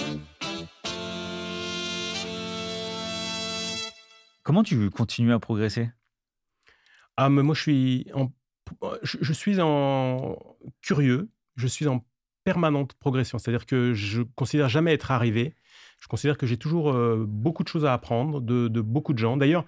[4.42, 5.92] Comment tu continues à progresser?
[7.16, 8.32] Ah, mais moi, je suis en,
[9.04, 10.38] je, suis en
[10.82, 12.06] curieux, je suis en
[12.44, 13.38] permanente progression.
[13.38, 15.54] C'est-à-dire que je considère jamais être arrivé.
[16.00, 19.36] Je considère que j'ai toujours euh, beaucoup de choses à apprendre de, beaucoup de gens.
[19.36, 19.66] D'ailleurs,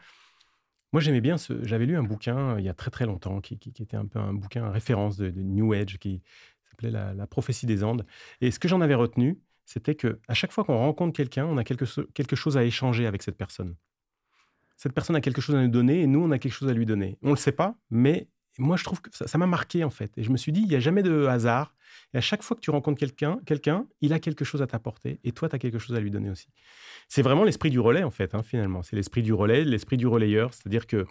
[0.93, 1.35] moi j'aimais bien.
[1.63, 4.33] J'avais lu un bouquin il y a très très longtemps qui, était un peu un
[4.33, 6.21] bouquin référence de, New Age qui
[6.69, 8.05] s'appelait la, prophétie des Andes.
[8.39, 11.57] Et ce que j'en avais retenu, c'était que à chaque fois qu'on rencontre quelqu'un, on
[11.57, 13.75] a quelque, quelque chose à échanger avec cette personne.
[14.77, 16.73] Cette personne a quelque chose à nous donner et nous on a quelque chose à
[16.73, 17.17] lui donner.
[17.21, 18.29] On le sait pas, mais
[18.59, 20.11] moi, je trouve que ça m'a marqué, en fait.
[20.17, 21.73] Et je me suis dit, il n'y a jamais de hasard.
[22.13, 25.19] Et à chaque fois que tu rencontres quelqu'un, quelqu'un, il a quelque chose à t'apporter.
[25.23, 26.47] Et toi, tu as quelque chose à lui donner aussi.
[27.07, 28.83] C'est vraiment l'esprit du relais, en fait, hein, finalement.
[28.83, 30.53] C'est l'esprit du relais, l'esprit du relayeur.
[30.53, 31.05] C'est-à-dire que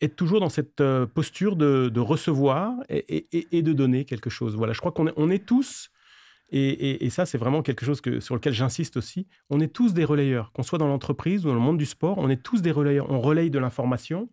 [0.00, 4.56] être toujours dans cette euh, posture de, recevoir et, de donner quelque chose.
[4.56, 5.90] Voilà, je crois qu'on est, tous,
[6.52, 10.52] et, ça, c'est vraiment quelque chose sur lequel j'insiste aussi, on est tous des relayeurs.
[10.52, 13.10] Qu'on soit dans l'entreprise ou dans le monde du sport, on est tous des relayeurs.
[13.10, 14.28] On relaye de l'information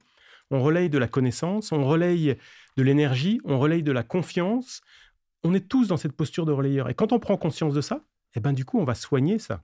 [0.51, 2.37] on relaye de la connaissance, on relaye
[2.77, 4.81] de l'énergie, on relaye de la confiance.
[5.43, 6.89] On est tous dans cette posture de relayeur.
[6.89, 8.01] Et quand on prend conscience de ça,
[8.35, 9.63] eh ben, du coup, on va soigner ça.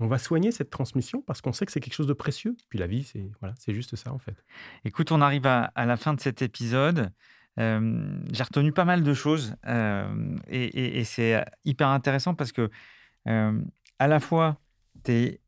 [0.00, 2.56] On va soigner cette transmission parce qu'on sait que c'est quelque chose de précieux.
[2.70, 4.42] Puis la vie, c'est voilà, c'est juste ça en fait.
[4.86, 7.12] Écoute, on arrive à, la fin de cet épisode.
[7.58, 12.70] Euh, j'ai retenu pas mal de choses euh, et, c'est hyper intéressant parce que
[13.26, 13.60] euh,
[13.98, 14.58] à la fois,
[15.04, 15.38] tu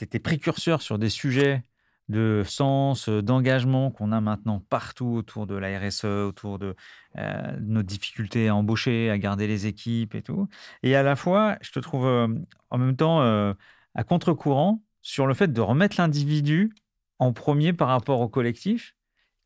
[0.00, 1.62] étais précurseur sur des sujets
[2.08, 6.74] de sens, euh, d'engagement qu'on a maintenant partout autour de la RSE, autour de
[7.18, 10.48] euh, nos difficultés à embaucher, à garder les équipes et tout.
[10.82, 12.28] Et à la fois, je te trouve euh,
[12.70, 16.72] en même temps à contre-courant sur le fait de remettre l'individu
[17.18, 18.94] en premier par rapport au collectif.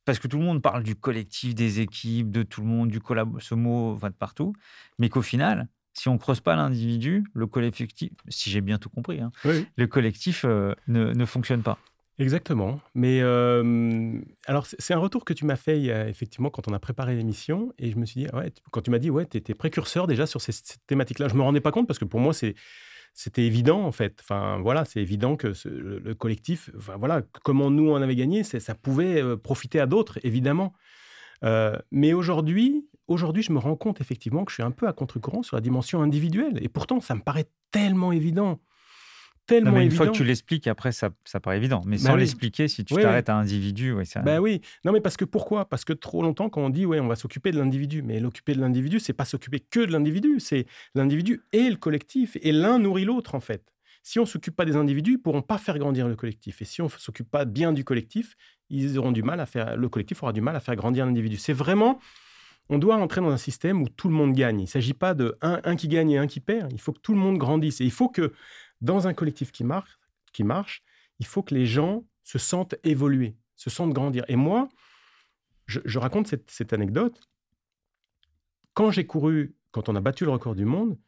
[0.05, 3.01] Parce que tout le monde parle du collectif, des équipes, de tout le monde, du
[3.01, 4.53] collab, ce mot va de partout.
[4.99, 7.89] Mais qu'au final, si on ne creuse pas l'individu, le collectif,
[8.27, 9.31] si j'ai bien tout compris, hein,
[9.77, 11.79] le collectif ne, ne fonctionne pas.
[12.19, 12.81] Exactement.
[12.95, 17.17] Mais euh, alors, c'est un retour que tu m'as fait effectivement quand on a préparé
[17.17, 17.73] l'émission.
[17.79, 20.27] Et je me suis dit, ouais, quand tu m'as dit, ouais, tu étais précurseur déjà
[20.27, 20.53] sur ces,
[20.87, 22.33] thématiques-là, je ne me rendais pas compte parce que pour moi.
[23.15, 24.19] C'était évident en fait.
[24.21, 28.75] Enfin voilà, c'est évident que le, collectif, enfin, voilà, comment nous on avait gagné, ça
[28.75, 30.73] pouvait euh, profiter à d'autres évidemment.
[31.45, 34.93] Euh, mais aujourd'hui, aujourd'hui, je me rends compte effectivement que je suis un peu à
[34.93, 36.59] contre-courant sur la dimension individuelle.
[36.63, 38.61] Et pourtant, ça me paraît tellement évident
[39.47, 41.83] tellement une fois que tu l'expliques, après, ça, ça paraît évident.
[41.87, 44.21] Mais bah sans l'expliquer, si tu t'arrêtes à individu, oui, ça.
[44.21, 44.61] Bah oui.
[44.85, 45.69] Non, mais parce que pourquoi?
[45.69, 48.55] Parce que trop longtemps, quand on dit, ouais, on va s'occuper de l'individu, mais l'occuper
[48.55, 52.79] de l'individu, c'est pas s'occuper que de l'individu, c'est l'individu et le collectif, et l'un
[52.79, 53.63] nourrit l'autre, en fait.
[54.05, 56.61] Si on s'occupe pas des individus, ils pourront pas faire grandir le collectif.
[56.61, 58.37] Et si on s'occupe pas bien du collectif,
[58.69, 59.77] ils auront du mal à faire.
[59.77, 61.37] Le collectif aura du mal à faire grandir l'individu.
[61.37, 62.01] C'est vraiment
[62.69, 64.61] on doit entrer dans un système où tout le monde gagne.
[64.61, 66.73] Il ne s'agit pas de un, un, qui gagne et un qui perd.
[66.73, 67.81] Il faut que tout le monde grandisse.
[67.81, 68.33] Et il faut que
[68.83, 69.99] dans un collectif qui marche,
[70.33, 70.83] qui marche,
[71.19, 74.25] il faut que les gens se sentent évoluer, se sentent grandir.
[74.29, 74.69] Et moi,
[75.67, 77.19] je, raconte cette, anecdote.
[78.75, 80.99] Quand j'ai couru, quand on a battu le record du monde,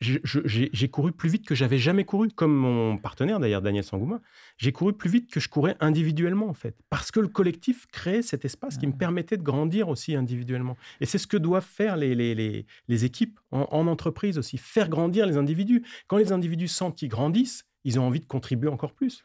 [0.00, 4.20] j'ai couru plus vite que j'avais jamais couru, comme mon partenaire d'ailleurs, Daniel Sangouma.
[4.56, 8.22] J'ai couru plus vite que je courais individuellement, en fait, parce que le collectif créait
[8.22, 8.98] cet espace qui me ah.
[8.98, 10.76] permettait de grandir aussi individuellement.
[11.00, 15.26] Et c'est ce que doivent faire les, les, les, équipes en, entreprise aussi, faire grandir
[15.26, 15.84] les individus.
[16.06, 19.24] Quand les individus sentent qu'ils grandissent, ils ont envie de contribuer encore plus.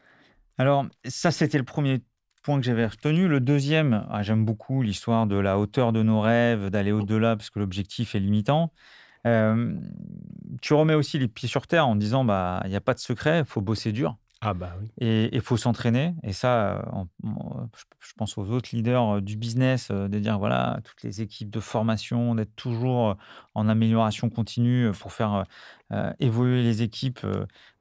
[0.57, 2.01] Alors, ça, c'était le premier
[2.41, 3.27] point que j'avais retenu.
[3.27, 7.51] Le deuxième, ah, j'aime beaucoup l'histoire de la hauteur de nos rêves, d'aller au-delà, parce
[7.51, 8.71] que l'objectif est limitant
[10.61, 12.99] tu remets aussi les pieds sur terre en disant bah il n'y a pas de
[12.99, 14.17] secret, faut bosser dur.
[14.45, 14.75] Ah bah.
[14.99, 16.15] Et il faut s'entraîner.
[16.21, 16.83] Et ça,
[17.23, 22.35] je pense aux autres leaders du business, de dire voilà, toutes les équipes de formation,
[22.35, 23.15] d'être toujours
[23.55, 25.45] en amélioration continue pour faire
[26.19, 27.25] évoluer les équipes.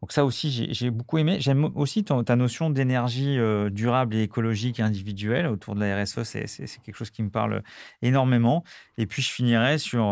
[0.03, 1.39] Donc ça aussi, j'ai beaucoup aimé.
[1.41, 3.39] J'aime aussi ta notion d'énergie
[3.73, 6.23] durable et écologique individuelle autour de la RSE.
[6.23, 6.47] C'est
[6.85, 7.65] quelque chose qui me parle
[8.03, 8.63] énormément.
[8.99, 10.05] Et puis, je finirai sur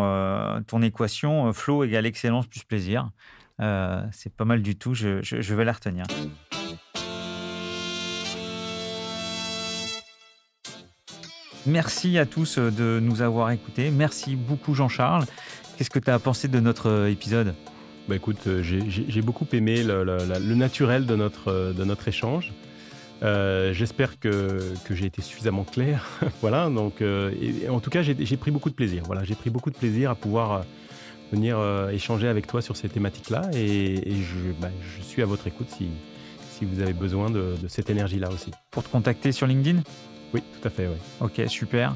[0.66, 3.11] ton équation flow égale excellence plus plaisir.
[3.61, 6.06] Euh, c'est pas mal du tout, je, vais la retenir.
[11.66, 13.90] Merci à tous euh, de nous avoir écoutés.
[13.90, 15.26] Merci beaucoup Jean-Charles.
[15.76, 17.54] Qu'est-ce que tu as pensé de notre euh, épisode?
[18.08, 22.52] Bah écoute, j'ai beaucoup aimé le, naturel de notre, échange.
[23.22, 26.08] J'espère que, que j'ai été suffisamment clair.
[26.40, 27.04] voilà, donc
[27.68, 29.04] en tout cas, j'ai pris beaucoup de plaisir.
[29.06, 30.64] Voilà, j'ai pris beaucoup de plaisir à pouvoir
[31.30, 33.42] venir euh, échanger avec toi sur ces thématiques-là.
[33.54, 34.00] Et,
[34.60, 35.88] bah, je, suis à votre écoute si,
[36.52, 38.50] si vous avez besoin de, cette énergie-là aussi.
[38.70, 39.80] Pour te contacter sur LinkedIn?
[40.34, 40.96] Oui, tout à fait, oui.
[41.20, 41.94] Ok, super.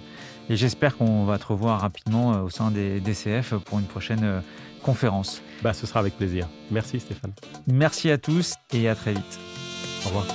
[0.50, 4.24] Et j'espère qu'on va te revoir rapidement euh, au sein des DCF pour une prochaine
[4.24, 4.40] euh,
[4.82, 5.42] conférence.
[5.62, 6.48] Bah, ce sera avec plaisir.
[6.70, 7.32] Merci Stéphane.
[7.66, 9.38] Merci à tous et à très vite.
[10.04, 10.26] Au revoir.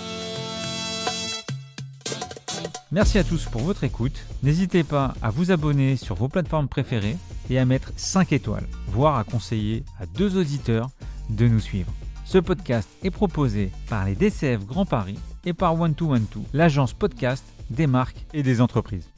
[2.91, 4.25] Merci à tous pour votre écoute.
[4.41, 7.17] N'hésitez pas à vous abonner sur vos plateformes préférées
[7.49, 10.89] et à mettre 5 étoiles, voire à conseiller à deux auditeurs
[11.29, 11.91] de nous suivre.
[12.25, 17.87] Ce podcast est proposé par les DCF Grand Paris et par One2One2, l'agence podcast des
[17.87, 19.09] marques et des entreprises.